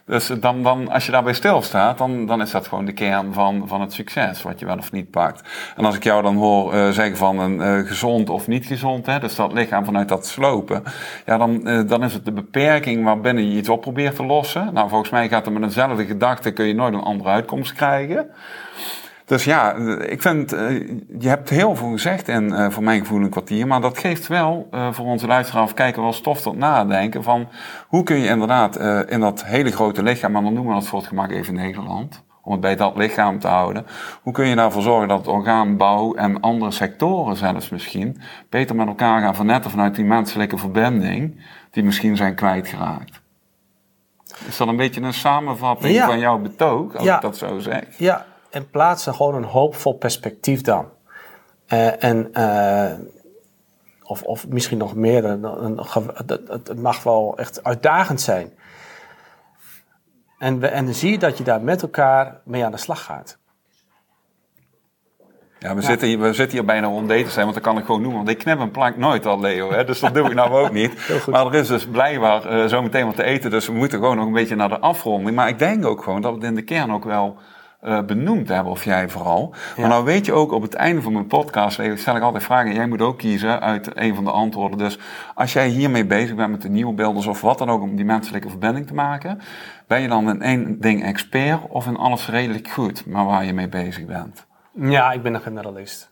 Dus 0.05 0.27
dan, 0.27 0.63
dan, 0.63 0.89
als 0.89 1.05
je 1.05 1.11
daarbij 1.11 1.33
stilstaat, 1.33 1.97
dan, 1.97 2.25
dan 2.25 2.41
is 2.41 2.51
dat 2.51 2.67
gewoon 2.67 2.85
de 2.85 2.93
kern 2.93 3.33
van, 3.33 3.67
van 3.67 3.81
het 3.81 3.93
succes, 3.93 4.41
wat 4.41 4.59
je 4.59 4.65
wel 4.65 4.77
of 4.77 4.91
niet 4.91 5.11
pakt. 5.11 5.49
En 5.75 5.85
als 5.85 5.95
ik 5.95 6.03
jou 6.03 6.21
dan 6.21 6.35
hoor 6.35 6.73
uh, 6.73 6.89
zeggen 6.89 7.17
van 7.17 7.39
een 7.39 7.59
uh, 7.59 7.87
gezond 7.87 8.29
of 8.29 8.47
niet 8.47 8.65
gezond, 8.65 9.05
hè, 9.05 9.19
dus 9.19 9.35
dat 9.35 9.53
lichaam 9.53 9.85
vanuit 9.85 10.09
dat 10.09 10.25
slopen, 10.25 10.83
ja, 11.25 11.37
dan, 11.37 11.69
uh, 11.69 11.87
dan 11.87 12.03
is 12.03 12.13
het 12.13 12.25
de 12.25 12.31
beperking 12.31 13.03
waarbinnen 13.03 13.49
je 13.49 13.57
iets 13.57 13.69
op 13.69 13.81
probeert 13.81 14.15
te 14.15 14.25
lossen. 14.25 14.73
Nou, 14.73 14.89
volgens 14.89 15.09
mij 15.09 15.29
gaat 15.29 15.45
er 15.45 15.51
met 15.51 15.63
eenzelfde 15.63 16.05
gedachte, 16.05 16.51
kun 16.51 16.65
je 16.65 16.73
nooit 16.73 16.93
een 16.93 17.01
andere 17.01 17.29
uitkomst 17.29 17.73
krijgen. 17.73 18.29
Dus 19.31 19.43
ja, 19.43 19.73
ik 19.99 20.21
vind, 20.21 20.53
uh, 20.53 20.87
je 21.19 21.27
hebt 21.27 21.49
heel 21.49 21.75
veel 21.75 21.91
gezegd 21.91 22.27
in, 22.27 22.43
uh, 22.43 22.69
voor 22.69 22.83
mijn 22.83 22.99
gevoel, 22.99 23.21
een 23.21 23.29
kwartier. 23.29 23.67
Maar 23.67 23.81
dat 23.81 23.97
geeft 23.97 24.27
wel 24.27 24.67
uh, 24.73 24.91
voor 24.91 25.05
onze 25.05 25.27
luisteraar 25.27 25.63
of 25.63 25.73
kijken 25.73 26.01
wel 26.01 26.13
stof 26.13 26.41
tot 26.41 26.57
nadenken. 26.57 27.23
Van 27.23 27.47
hoe 27.87 28.03
kun 28.03 28.17
je 28.17 28.27
inderdaad 28.27 28.77
in 29.09 29.19
dat 29.19 29.45
hele 29.45 29.71
grote 29.71 30.03
lichaam, 30.03 30.31
maar 30.31 30.41
dan 30.41 30.53
noemen 30.53 30.73
we 30.73 30.79
dat 30.79 30.87
voor 30.87 30.99
het 30.99 31.07
gemak 31.07 31.31
even 31.31 31.53
Nederland. 31.53 32.23
Om 32.41 32.51
het 32.51 32.61
bij 32.61 32.75
dat 32.75 32.95
lichaam 32.95 33.39
te 33.39 33.47
houden. 33.47 33.85
Hoe 34.21 34.33
kun 34.33 34.47
je 34.47 34.55
daarvoor 34.55 34.81
zorgen 34.81 35.07
dat 35.07 35.27
orgaanbouw 35.27 36.13
en 36.13 36.39
andere 36.39 36.71
sectoren 36.71 37.35
zelfs 37.35 37.69
misschien 37.69 38.21
beter 38.49 38.75
met 38.75 38.87
elkaar 38.87 39.21
gaan 39.21 39.35
vernetten 39.35 39.71
vanuit 39.71 39.95
die 39.95 40.05
menselijke 40.05 40.57
verbinding 40.57 41.43
die 41.71 41.83
misschien 41.83 42.15
zijn 42.15 42.35
kwijtgeraakt? 42.35 43.21
Is 44.47 44.57
dat 44.57 44.67
een 44.67 44.75
beetje 44.75 45.01
een 45.01 45.13
samenvatting 45.13 45.99
van 45.99 46.19
jouw 46.19 46.37
betoog, 46.37 46.95
als 46.95 47.07
ik 47.07 47.21
dat 47.21 47.37
zo 47.37 47.59
zeg? 47.59 47.83
Ja, 47.97 48.25
en 48.51 48.69
plaatsen 48.69 49.13
gewoon 49.13 49.35
een 49.35 49.43
hoopvol 49.43 49.93
perspectief 49.93 50.61
dan. 50.61 50.89
Uh, 51.67 52.03
en, 52.03 52.29
uh, 52.33 53.07
of, 54.03 54.23
of 54.23 54.47
misschien 54.47 54.77
nog 54.77 54.95
meer, 54.95 55.23
het 56.43 56.81
mag 56.81 57.03
wel 57.03 57.37
echt 57.37 57.63
uitdagend 57.63 58.21
zijn. 58.21 58.51
En, 60.37 60.59
we, 60.59 60.67
en 60.67 60.93
zie 60.93 61.11
je 61.11 61.17
dat 61.17 61.37
je 61.37 61.43
daar 61.43 61.61
met 61.61 61.81
elkaar 61.81 62.41
mee 62.43 62.65
aan 62.65 62.71
de 62.71 62.77
slag 62.77 63.03
gaat. 63.03 63.39
Ja, 65.59 65.75
we, 65.75 65.81
Zitten 65.81 66.07
hier, 66.07 66.19
we 66.19 66.33
zitten 66.33 66.57
hier 66.57 66.65
bijna 66.65 66.89
om 66.89 67.07
te 67.07 67.25
zijn, 67.27 67.43
want 67.43 67.53
dat 67.53 67.63
kan 67.63 67.77
ik 67.77 67.85
gewoon 67.85 68.01
noemen. 68.01 68.17
Want 68.17 68.29
ik 68.29 68.37
knip 68.37 68.59
een 68.59 68.71
plank 68.71 68.97
nooit 68.97 69.25
al, 69.25 69.39
Leo. 69.39 69.71
Hè? 69.71 69.83
Dus 69.83 69.99
dat 69.99 70.13
doe 70.13 70.27
ik 70.27 70.33
nou 70.33 70.51
ook 70.51 70.71
niet. 70.71 71.09
Maar 71.31 71.45
er 71.45 71.55
is 71.55 71.67
dus 71.67 71.85
blijkbaar 71.87 72.51
uh, 72.51 72.65
zo 72.65 72.81
meteen 72.81 73.05
wat 73.05 73.15
te 73.15 73.23
eten. 73.23 73.51
Dus 73.51 73.67
we 73.67 73.73
moeten 73.73 73.99
gewoon 73.99 74.15
nog 74.15 74.25
een 74.25 74.33
beetje 74.33 74.55
naar 74.55 74.69
de 74.69 74.79
afronding. 74.79 75.35
Maar 75.35 75.47
ik 75.47 75.59
denk 75.59 75.85
ook 75.85 76.03
gewoon 76.03 76.21
dat 76.21 76.33
het 76.33 76.43
in 76.43 76.55
de 76.55 76.61
kern 76.61 76.93
ook 76.93 77.03
wel 77.03 77.37
uh, 77.83 78.01
benoemd 78.01 78.47
hebben, 78.47 78.71
of 78.71 78.83
jij 78.83 79.09
vooral. 79.09 79.53
Maar 79.77 79.89
nou 79.89 80.03
weet 80.03 80.25
je 80.25 80.33
ook, 80.33 80.51
op 80.51 80.61
het 80.61 80.73
einde 80.73 81.01
van 81.01 81.13
mijn 81.13 81.27
podcast 81.27 81.81
stel 81.95 82.15
ik 82.15 82.21
altijd 82.21 82.43
vragen. 82.43 82.73
Jij 82.73 82.87
moet 82.87 83.01
ook 83.01 83.17
kiezen 83.17 83.61
uit 83.61 83.97
een 83.97 84.15
van 84.15 84.23
de 84.23 84.31
antwoorden. 84.31 84.77
Dus 84.77 84.99
als 85.35 85.53
jij 85.53 85.67
hiermee 85.67 86.05
bezig 86.05 86.35
bent 86.35 86.51
met 86.51 86.61
de 86.61 86.69
nieuwe 86.69 86.93
beelders 86.93 87.27
of 87.27 87.41
wat 87.41 87.57
dan 87.57 87.69
ook 87.69 87.81
om 87.81 87.95
die 87.95 88.05
menselijke 88.05 88.49
verbinding 88.49 88.87
te 88.87 88.93
maken, 88.93 89.39
ben 89.87 90.01
je 90.01 90.07
dan 90.07 90.29
in 90.29 90.41
één 90.41 90.79
ding 90.79 91.03
expert 91.03 91.59
of 91.67 91.87
in 91.87 91.97
alles 91.97 92.29
redelijk 92.29 92.67
goed, 92.67 93.05
maar 93.05 93.25
waar 93.25 93.45
je 93.45 93.53
mee 93.53 93.69
bezig 93.69 94.05
bent? 94.05 94.45
Ja, 94.73 95.11
ik 95.11 95.21
ben 95.21 95.33
een 95.33 95.41
generalist. 95.41 96.10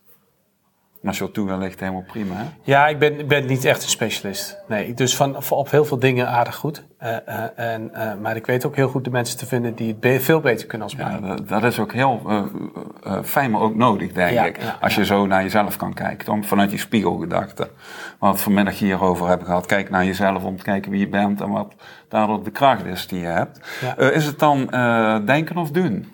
Je 1.01 1.23
op 1.23 1.33
toe 1.33 1.57
ligt, 1.57 1.79
helemaal 1.79 2.03
prima. 2.07 2.35
Hè? 2.35 2.43
Ja, 2.63 2.87
ik 2.87 2.99
ben, 2.99 3.27
ben 3.27 3.45
niet 3.45 3.65
echt 3.65 3.83
een 3.83 3.89
specialist. 3.89 4.57
Nee, 4.67 4.93
dus 4.93 5.15
van, 5.15 5.49
op 5.49 5.71
heel 5.71 5.85
veel 5.85 5.99
dingen 5.99 6.27
aardig 6.27 6.55
goed. 6.55 6.85
Uh, 7.03 7.09
uh, 7.27 7.43
en, 7.55 7.91
uh, 7.93 8.13
maar 8.21 8.35
ik 8.35 8.45
weet 8.45 8.65
ook 8.65 8.75
heel 8.75 8.87
goed 8.87 9.03
de 9.03 9.09
mensen 9.09 9.37
te 9.37 9.45
vinden 9.45 9.75
die 9.75 9.87
het 9.87 9.99
be 9.99 10.19
veel 10.19 10.39
beter 10.39 10.67
kunnen 10.67 10.87
als 10.87 10.95
mij. 10.95 11.11
Ja, 11.11 11.19
dat, 11.19 11.47
dat, 11.47 11.63
is 11.63 11.79
ook 11.79 11.93
heel 11.93 12.21
fijn, 13.23 13.51
maar 13.51 13.61
ook 13.61 13.75
nodig, 13.75 14.11
denk 14.11 14.31
ja, 14.31 14.45
ik. 14.45 14.61
Ja, 14.61 14.77
als 14.81 14.95
je 14.95 15.05
zo 15.05 15.25
naar 15.25 15.43
jezelf 15.43 15.77
kan 15.77 15.93
kijken, 15.93 16.25
dan 16.25 16.43
vanuit 16.43 16.69
die 16.69 16.79
spiegelgedachte. 16.79 17.69
Wat 18.19 18.35
we 18.35 18.41
vanmiddag 18.41 18.79
hierover 18.79 19.27
hebben 19.27 19.47
gehad. 19.47 19.65
Kijk 19.65 19.89
naar 19.89 20.05
jezelf 20.05 20.43
om 20.43 20.57
te 20.57 20.63
kijken 20.63 20.91
wie 20.91 20.99
je 20.99 21.09
bent 21.09 21.41
en 21.41 21.49
wat 21.49 21.75
daardoor 22.09 22.43
de 22.43 22.51
kracht 22.51 22.85
is 22.85 23.07
die 23.07 23.19
je 23.19 23.25
hebt. 23.25 23.59
is 23.97 24.25
het 24.25 24.39
dan 24.39 24.65
denken 25.25 25.57
of 25.57 25.71
doen? 25.71 26.07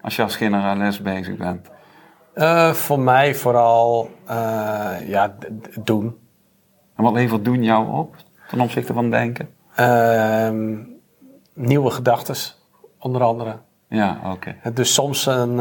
Als 0.00 0.16
je 0.16 0.22
als 0.22 0.36
generalist 0.36 1.02
bezig 1.02 1.36
bent. 1.36 1.74
Uh, 2.36 2.72
voor 2.72 3.00
mij 3.00 3.34
vooral 3.34 4.10
uh, 4.30 5.08
ja, 5.08 5.34
doen. 5.84 6.18
En 6.96 7.04
wat 7.04 7.12
levert 7.12 7.44
doen 7.44 7.62
jou 7.62 7.92
op 7.92 8.16
ten 8.48 8.60
opzichte 8.60 8.92
van 8.92 9.10
denken? 9.10 9.48
Uh, 9.80 10.50
nieuwe 11.54 11.90
gedachten, 11.90 12.34
onder 12.98 13.22
andere. 13.22 13.58
Ja, 13.88 14.20
oké. 14.24 14.56
Okay. 14.62 14.72
Dus 14.72 14.94
soms 14.94 15.26
een, 15.26 15.56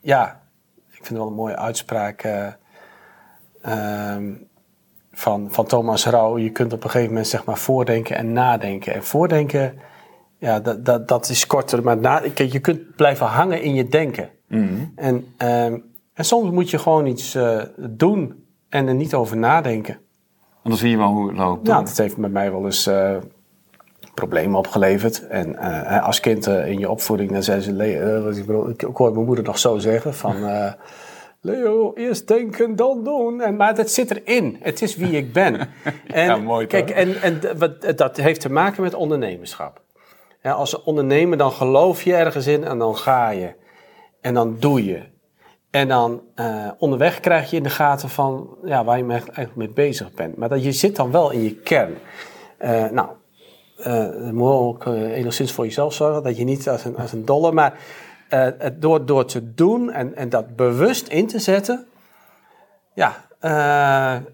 ja, 0.00 0.40
ik 0.90 0.94
vind 0.94 1.08
het 1.08 1.18
wel 1.18 1.26
een 1.26 1.34
mooie 1.34 1.56
uitspraak 1.56 2.22
ehm, 3.62 4.32
van, 5.12 5.48
van 5.50 5.66
Thomas 5.66 6.06
Rauw. 6.06 6.38
Je 6.38 6.50
kunt 6.50 6.72
op 6.72 6.84
een 6.84 6.90
gegeven 6.90 7.12
moment 7.12 7.28
zeg 7.28 7.44
maar 7.44 7.58
voordenken 7.58 8.16
en 8.16 8.32
nadenken. 8.32 8.94
En 8.94 9.04
voordenken, 9.04 9.78
ja, 10.38 10.60
dat, 10.60 10.84
dat, 10.84 11.08
dat 11.08 11.28
is 11.28 11.46
korter. 11.46 11.82
Maar 11.82 11.96
na, 11.96 12.18
kijk, 12.34 12.52
je 12.52 12.60
kunt 12.60 12.96
blijven 12.96 13.26
hangen 13.26 13.62
in 13.62 13.74
je 13.74 13.88
denken. 13.88 14.30
Mhm. 14.48 14.84
en, 14.94 15.14
um, 15.38 15.84
en 16.14 16.24
soms 16.24 16.50
moet 16.50 16.70
je 16.70 16.78
gewoon 16.78 17.06
iets 17.06 17.34
uh, 17.34 17.62
doen 17.76 18.44
en 18.68 18.88
er 18.88 18.94
niet 18.94 19.14
over 19.14 19.36
nadenken. 19.36 19.94
En 20.62 20.70
dan 20.70 20.78
zie 20.78 20.90
je 20.90 20.96
wel 20.96 21.08
hoe 21.08 21.28
het 21.28 21.36
loopt. 21.36 21.66
Ja, 21.66 21.82
dat 21.82 21.96
heeft 21.96 22.16
met 22.16 22.32
mij 22.32 22.50
wel 22.50 22.64
eens 22.64 22.86
uh, 22.86 23.16
problemen 24.14 24.58
opgeleverd. 24.58 25.26
En 25.26 25.52
uh, 25.52 26.06
als 26.06 26.20
kind 26.20 26.46
in 26.46 26.78
je 26.78 26.90
opvoeding, 26.90 27.32
dan 27.32 27.42
zei 27.42 27.60
ze, 27.60 27.72
ik, 28.68 28.82
ik 28.82 28.96
hoor 28.96 29.12
mijn 29.12 29.26
moeder 29.26 29.44
nog 29.44 29.58
zo 29.58 29.78
zeggen 29.78 30.14
van... 30.14 30.36
Leo, 31.44 31.92
eerst 31.94 32.28
denken, 32.28 32.76
dan 32.76 33.04
doen. 33.04 33.40
En, 33.40 33.56
maar 33.56 33.74
dat 33.74 33.90
zit 33.90 34.10
erin. 34.10 34.56
Het 34.60 34.82
is 34.82 34.96
wie 34.96 35.16
ik 35.16 35.32
ben. 35.32 35.56
En, 36.06 36.24
ja, 36.24 36.36
mooi 36.36 36.66
Kijk, 36.66 36.90
en, 36.90 37.22
en 37.22 37.40
wat, 37.58 37.96
dat 37.96 38.16
heeft 38.16 38.40
te 38.40 38.52
maken 38.52 38.82
met 38.82 38.94
ondernemerschap. 38.94 39.80
Ja, 40.42 40.52
als 40.52 40.82
ondernemer, 40.82 41.38
dan 41.38 41.52
geloof 41.52 42.02
je 42.02 42.14
ergens 42.14 42.46
in 42.46 42.64
en 42.64 42.78
dan 42.78 42.96
ga 42.96 43.30
je. 43.30 43.54
En 44.24 44.34
dan 44.34 44.56
doe 44.58 44.84
je. 44.84 45.02
En 45.70 45.88
dan 45.88 46.22
uh, 46.36 46.70
onderweg 46.78 47.20
krijg 47.20 47.50
je 47.50 47.56
in 47.56 47.62
de 47.62 47.70
gaten 47.70 48.08
van 48.08 48.56
ja, 48.64 48.84
waar 48.84 48.98
je 48.98 49.08
eigenlijk 49.08 49.56
mee 49.56 49.68
bezig 49.68 50.12
bent. 50.12 50.36
Maar 50.36 50.48
dat 50.48 50.64
je 50.64 50.72
zit 50.72 50.96
dan 50.96 51.10
wel 51.10 51.30
in 51.30 51.42
je 51.42 51.54
kern. 51.54 51.94
Uh, 52.60 52.84
nou, 52.90 53.08
uh, 53.78 54.30
moet 54.30 54.50
ook 54.50 54.86
enigszins 54.86 55.52
voor 55.52 55.64
jezelf 55.64 55.94
zorgen. 55.94 56.22
Dat 56.22 56.36
je 56.36 56.44
niet 56.44 56.68
als 56.68 56.84
een, 56.84 56.96
als 56.96 57.12
een 57.12 57.24
dolle, 57.24 57.52
maar 57.52 57.78
door, 58.78 59.06
door 59.06 59.24
te 59.24 59.54
doen 59.54 59.92
en, 59.92 60.16
en 60.16 60.28
dat 60.28 60.56
bewust 60.56 61.08
in 61.08 61.26
te 61.26 61.38
zetten, 61.38 61.86
ja, 62.94 63.24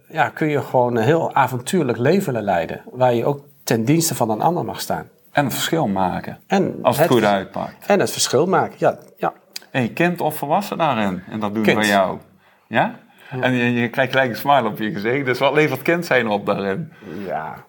ja, 0.08 0.28
kun 0.34 0.48
je 0.48 0.62
gewoon 0.62 0.96
een 0.96 1.02
heel 1.02 1.34
avontuurlijk 1.34 1.98
leven 1.98 2.42
leiden. 2.42 2.82
Waar 2.90 3.14
je 3.14 3.24
ook 3.24 3.44
ten 3.64 3.84
dienste 3.84 4.14
van 4.14 4.30
een 4.30 4.40
ander 4.40 4.64
mag 4.64 4.80
staan. 4.80 5.08
En 5.30 5.44
het 5.44 5.54
verschil 5.54 5.86
maken. 5.86 6.38
En 6.46 6.78
als 6.82 6.96
het, 6.96 7.08
het 7.08 7.16
goed 7.16 7.26
uitpakt. 7.26 7.86
En 7.86 8.00
het 8.00 8.10
verschil 8.10 8.46
maken, 8.46 8.76
ja. 8.78 8.98
ja. 9.16 9.32
Hey, 9.70 9.88
kind 9.88 10.20
of 10.20 10.36
volwassen 10.36 10.78
daarin? 10.78 11.22
En 11.30 11.40
dat 11.40 11.54
doen 11.54 11.64
we 11.64 11.74
bij 11.74 11.86
jou. 11.86 12.18
Ja? 12.66 12.98
En 13.40 13.52
je, 13.52 13.72
je 13.72 13.88
krijgt 13.88 14.12
gelijk 14.12 14.30
een 14.30 14.36
smile 14.36 14.68
op 14.68 14.78
je 14.78 14.92
gezicht. 14.92 15.24
Dus 15.24 15.38
wat 15.38 15.52
levert 15.54 15.82
kind 15.82 16.06
zijn 16.06 16.28
op 16.28 16.46
daarin? 16.46 16.92
Ja, 17.26 17.64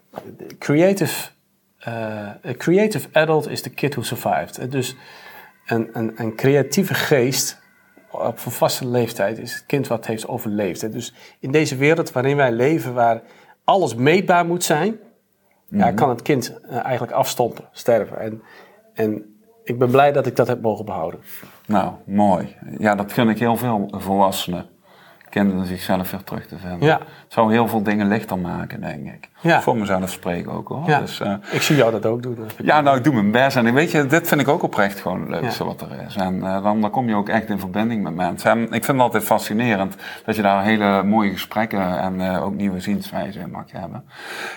creative, 0.59 1.29
eh, 1.77 1.93
a 2.27 2.53
creative 2.57 3.07
adult 3.11 3.49
is 3.49 3.61
the 3.61 3.69
kid 3.69 3.93
who 3.93 4.03
survived. 4.03 4.71
Dus 4.71 4.95
een, 5.65 5.89
een, 5.93 6.11
een 6.15 6.35
creatieve 6.35 6.93
geest 6.93 7.59
op 8.11 8.39
volwassen 8.39 8.91
leeftijd 8.91 9.37
is 9.37 9.53
het 9.53 9.65
kind 9.65 9.87
wat 9.87 10.05
heeft 10.05 10.27
overleefd. 10.27 10.91
Dus 10.91 11.13
in 11.39 11.51
deze 11.51 11.75
wereld 11.75 12.11
waarin 12.11 12.35
wij 12.37 12.51
leven, 12.51 12.93
waar 12.93 13.21
alles 13.63 13.95
meetbaar 13.95 14.45
moet 14.45 14.63
zijn, 14.63 14.97
ja, 15.67 15.85
Mhm. 15.85 15.95
kan 15.95 16.09
het 16.09 16.21
kind 16.21 16.59
eh, 16.61 16.77
eigenlijk 16.83 17.11
afstompen, 17.13 17.65
sterven. 17.71 18.19
En, 18.19 18.41
en 18.93 19.35
ik 19.63 19.79
ben 19.79 19.89
blij 19.91 20.11
dat 20.11 20.25
ik 20.25 20.35
dat 20.35 20.47
heb 20.47 20.61
mogen 20.61 20.85
behouden. 20.85 21.19
Nou, 21.71 21.93
mooi. 22.05 22.55
Ja, 22.77 22.95
dat 22.95 23.13
gun 23.13 23.29
ik 23.29 23.39
heel 23.39 23.57
veel 23.57 23.87
volwassenen. 23.97 24.65
Kinderen 25.31 25.65
zichzelf 25.65 26.11
weer 26.11 26.23
terug 26.23 26.47
te 26.47 26.57
vinden. 26.57 26.87
Ja. 26.87 26.93
Het 26.99 27.33
zou 27.33 27.51
heel 27.51 27.67
veel 27.67 27.83
dingen 27.83 28.07
lichter 28.07 28.37
maken, 28.39 28.81
denk 28.81 29.05
ik. 29.07 29.29
Ja. 29.41 29.61
Voor 29.61 29.77
mezelf 29.77 30.09
spreken 30.11 30.51
ook 30.51 30.67
hoor. 30.67 30.83
Ja, 30.85 30.99
Dus, 30.99 31.19
eh, 31.19 31.33
ik 31.51 31.61
zie 31.61 31.75
jou 31.75 31.91
dat 31.91 32.05
ook 32.05 32.23
doen. 32.23 32.37
Ik- 32.57 32.65
ja, 32.65 32.81
nou, 32.81 32.97
ik 32.97 33.03
doe 33.03 33.13
mijn 33.13 33.31
best. 33.31 33.55
En 33.57 33.73
weet 33.73 33.91
je, 33.91 34.05
dit 34.05 34.27
vind 34.27 34.41
ik 34.41 34.47
ook 34.47 34.63
oprecht 34.63 34.99
gewoon 34.99 35.19
het 35.21 35.29
leukste 35.29 35.63
wat 35.63 35.81
er 35.81 35.87
is. 36.07 36.15
En 36.15 36.43
eh, 36.43 36.63
dan, 36.63 36.81
dan 36.81 36.89
kom 36.89 37.07
je 37.07 37.15
ook 37.15 37.29
echt 37.29 37.49
in 37.49 37.59
verbinding 37.59 38.03
met 38.03 38.15
mensen. 38.15 38.51
En 38.51 38.61
ik 38.61 38.69
vind 38.69 38.87
het 38.87 38.99
altijd 38.99 39.23
fascinerend 39.23 39.95
dat 40.25 40.35
je 40.35 40.41
daar 40.41 40.63
hele 40.63 41.03
mooie 41.03 41.31
gesprekken 41.31 41.99
en 41.99 42.21
eh, 42.21 42.43
ook 42.45 42.53
nieuwe 42.53 42.79
zienswijzen 42.79 43.41
in 43.41 43.51
mag 43.51 43.71
hebben. 43.71 44.03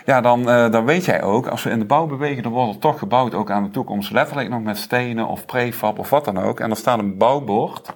Ja, 0.05 0.21
dan, 0.21 0.43
dan 0.45 0.85
weet 0.85 1.05
jij 1.05 1.23
ook, 1.23 1.47
als 1.47 1.63
we 1.63 1.71
in 1.71 1.79
de 1.79 1.85
bouw 1.85 2.07
bewegen, 2.07 2.43
dan 2.43 2.53
wordt 2.53 2.75
er 2.75 2.81
toch 2.81 2.99
gebouwd 2.99 3.35
ook 3.35 3.51
aan 3.51 3.63
de 3.65 3.71
toekomst. 3.71 4.11
Letterlijk 4.11 4.49
nog 4.49 4.63
met 4.63 4.77
stenen 4.79 5.27
of 5.27 5.47
prefab 5.47 5.99
of 5.99 6.11
wat 6.11 6.25
dan 6.25 6.39
ook. 6.39 6.61
En 6.61 6.71
er 6.71 6.77
staat 6.77 6.99
een 6.99 7.17
bouwbord. 7.19 7.93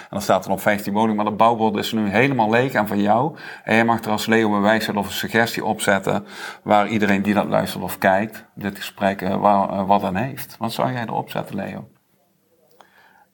En 0.00 0.06
dan 0.10 0.22
staat 0.22 0.44
er 0.44 0.50
nog 0.50 0.60
15 0.60 0.92
woningen, 0.92 1.16
maar 1.16 1.24
dat 1.24 1.36
bouwbord 1.36 1.76
is 1.76 1.92
nu 1.92 2.08
helemaal 2.08 2.50
leeg 2.50 2.72
en 2.72 2.86
van 2.86 3.00
jou. 3.00 3.36
En 3.64 3.74
jij 3.74 3.84
mag 3.84 4.04
er 4.04 4.10
als 4.10 4.26
Leo 4.26 4.54
een 4.54 4.62
wijsheid 4.62 4.96
of 4.96 5.06
een 5.06 5.12
suggestie 5.12 5.64
opzetten 5.64 6.26
waar 6.62 6.88
iedereen 6.88 7.22
die 7.22 7.34
dat 7.34 7.46
luistert 7.46 7.82
of 7.82 7.98
kijkt, 7.98 8.44
dit 8.54 8.76
gesprek, 8.76 9.22
eh, 9.22 9.36
waar, 9.36 9.68
eh, 9.68 9.86
wat 9.86 10.02
aan 10.02 10.16
heeft. 10.16 10.56
Wat 10.58 10.72
zou 10.72 10.92
jij 10.92 11.02
erop 11.02 11.30
zetten, 11.30 11.56
Leo? 11.56 11.88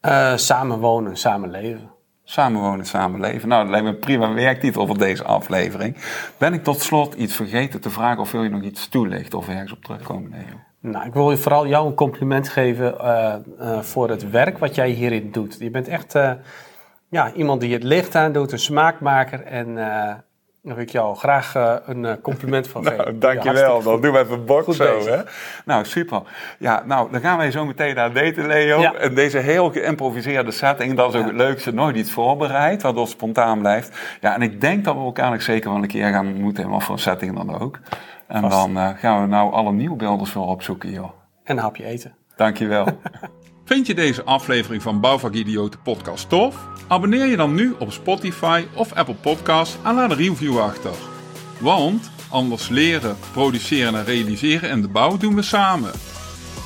Eh, 0.00 0.36
samen 0.36 0.78
wonen, 0.78 1.16
samen 1.16 1.50
leven. 1.50 1.90
Samenwonen, 2.24 2.86
samenleven. 2.86 3.48
Nou, 3.48 3.62
dat 3.62 3.70
lijkt 3.70 3.86
me 3.86 3.92
een 3.92 3.98
prima 3.98 4.32
werktitel 4.32 4.86
voor 4.86 4.98
deze 4.98 5.24
aflevering. 5.24 5.96
Ben 6.38 6.52
ik 6.52 6.64
tot 6.64 6.80
slot 6.80 7.14
iets 7.14 7.34
vergeten 7.34 7.80
te 7.80 7.90
vragen 7.90 8.20
of 8.20 8.30
wil 8.30 8.42
je 8.42 8.48
nog 8.48 8.62
iets 8.62 8.88
toelichten 8.88 9.38
of 9.38 9.48
ergens 9.48 9.72
op 9.72 9.84
terugkomen, 9.84 10.30
Leo? 10.30 10.71
Nou, 10.82 11.06
ik 11.06 11.12
wil 11.12 11.36
vooral 11.36 11.66
jou 11.66 11.86
een 11.86 11.94
compliment 11.94 12.48
geven 12.48 12.98
eh, 12.98 13.34
eh, 13.58 13.80
voor 13.80 14.08
het 14.08 14.30
werk 14.30 14.58
wat 14.58 14.74
jij 14.74 14.88
hierin 14.88 15.32
doet. 15.32 15.56
Je 15.58 15.70
bent 15.70 15.88
echt 15.88 16.14
eh, 16.14 16.32
ja, 17.08 17.32
iemand 17.32 17.60
die 17.60 17.72
het 17.72 17.82
licht 17.82 18.14
aan 18.14 18.32
doet, 18.32 18.52
een 18.52 18.58
smaakmaker. 18.58 19.42
En 19.44 19.74
daar 19.74 20.74
wil 20.74 20.84
ik 20.84 20.90
jou 20.90 21.16
graag 21.16 21.54
een 21.86 22.20
compliment 22.20 22.68
van 22.68 22.84
geven. 22.86 23.04
Nou, 23.04 23.18
dankjewel. 23.18 23.82
Dan 23.82 24.00
doen 24.00 24.12
we 24.12 24.18
even 24.18 24.44
bord 24.44 24.64
Goed 24.64 24.74
zo, 24.74 25.00
hè? 25.04 25.20
Nou, 25.64 25.84
super. 25.84 26.22
Ja, 26.58 26.82
nou, 26.86 27.10
dan 27.12 27.20
gaan 27.20 27.38
wij 27.38 27.50
zo 27.50 27.64
meteen 27.64 27.94
naar 27.94 28.12
daten, 28.12 28.46
Leo. 28.46 28.80
Ja. 28.80 28.94
En 28.94 29.14
deze 29.14 29.38
heel 29.38 29.70
geïmproviseerde 29.70 30.50
setting, 30.50 30.96
dat 30.96 31.08
is 31.08 31.20
ook 31.20 31.26
Ja. 31.26 31.28
het 31.28 31.36
leukste. 31.36 31.72
Nooit 31.72 31.96
iets 31.96 32.10
voorbereid, 32.10 32.82
waardoor 32.82 33.02
het 33.02 33.12
spontaan 33.12 33.58
blijft. 33.58 34.16
Ja, 34.20 34.34
en 34.34 34.42
ik 34.42 34.60
denk 34.60 34.84
dat 34.84 34.94
we 34.94 35.00
elkaar 35.00 35.30
nog 35.30 35.42
zeker 35.42 35.70
wel 35.72 35.82
een 35.82 35.88
keer 35.88 36.10
gaan 36.10 36.26
ontmoeten, 36.26 36.64
in 36.64 36.70
wat 36.70 36.84
voor 36.84 36.98
setting 36.98 37.36
dan 37.36 37.60
ook. 37.60 37.78
En 38.32 38.40
Vast. 38.40 38.56
dan 38.56 38.78
eh, 38.78 38.88
gaan 38.98 39.20
we 39.20 39.26
nou 39.26 39.52
alle 39.52 39.72
nieuwbeelders 39.72 40.32
weer 40.32 40.42
opzoeken, 40.42 40.90
joh. 40.90 41.10
En 41.44 41.56
een 41.56 41.62
hapje 41.62 41.84
eten. 41.84 42.14
Dankjewel. 42.36 42.86
Vind 43.64 43.86
je 43.86 43.94
deze 43.94 44.22
aflevering 44.22 44.82
van 44.82 45.00
Bouwvakidioten 45.00 45.80
podcast 45.82 46.28
tof? 46.28 46.66
Abonneer 46.88 47.26
je 47.26 47.36
dan 47.36 47.54
nu 47.54 47.74
op 47.78 47.92
Spotify 47.92 48.64
of 48.74 48.92
Apple 48.92 49.14
Podcasts 49.14 49.76
en 49.84 49.94
laat 49.94 50.10
een 50.10 50.16
review 50.16 50.58
achter. 50.58 50.90
Want 51.60 52.10
anders 52.30 52.68
leren, 52.68 53.16
produceren 53.32 53.94
en 53.94 54.04
realiseren 54.04 54.70
in 54.70 54.80
de 54.80 54.88
bouw 54.88 55.16
doen 55.16 55.34
we 55.34 55.42
samen. 55.42 55.92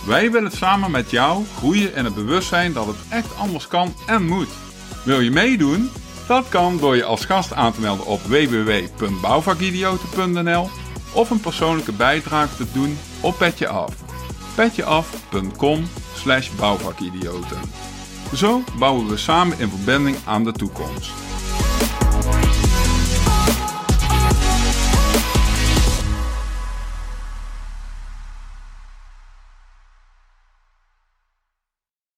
Wij 0.07 0.31
willen 0.31 0.51
samen 0.51 0.91
met 0.91 1.11
jou 1.11 1.45
groeien 1.57 1.95
in 1.95 2.05
het 2.05 2.15
bewustzijn 2.15 2.73
dat 2.73 2.87
het 2.87 2.97
echt 3.11 3.39
anders 3.39 3.69
kan 3.69 3.95
en 4.07 4.27
moet. 4.27 4.51
Wil 5.05 5.21
je 5.21 5.31
meedoen? 5.31 5.91
Dat 6.29 6.49
kan 6.49 6.79
door 6.79 6.97
je 6.97 7.05
als 7.05 7.25
gast 7.25 7.53
aan 7.53 7.73
te 7.73 7.81
melden 7.81 8.07
op 8.07 8.21
www.bouwvakidioten.nl 8.21 10.69
of 11.17 11.31
een 11.31 11.41
persoonlijke 11.41 11.93
bijdrage 11.93 12.57
te 12.57 12.67
doen 12.73 12.99
op 13.21 13.39
Petje 13.39 13.69
Af. 13.69 13.95
petjeaf.com 14.55 15.89
slash 16.15 16.51
bouwvakidioten. 16.51 17.61
Zo 18.35 18.63
bouwen 18.79 19.09
we 19.09 19.17
samen 19.17 19.59
in 19.59 19.69
verbinding 19.69 20.17
aan 20.25 20.45
de 20.45 20.53
toekomst. 20.53 21.26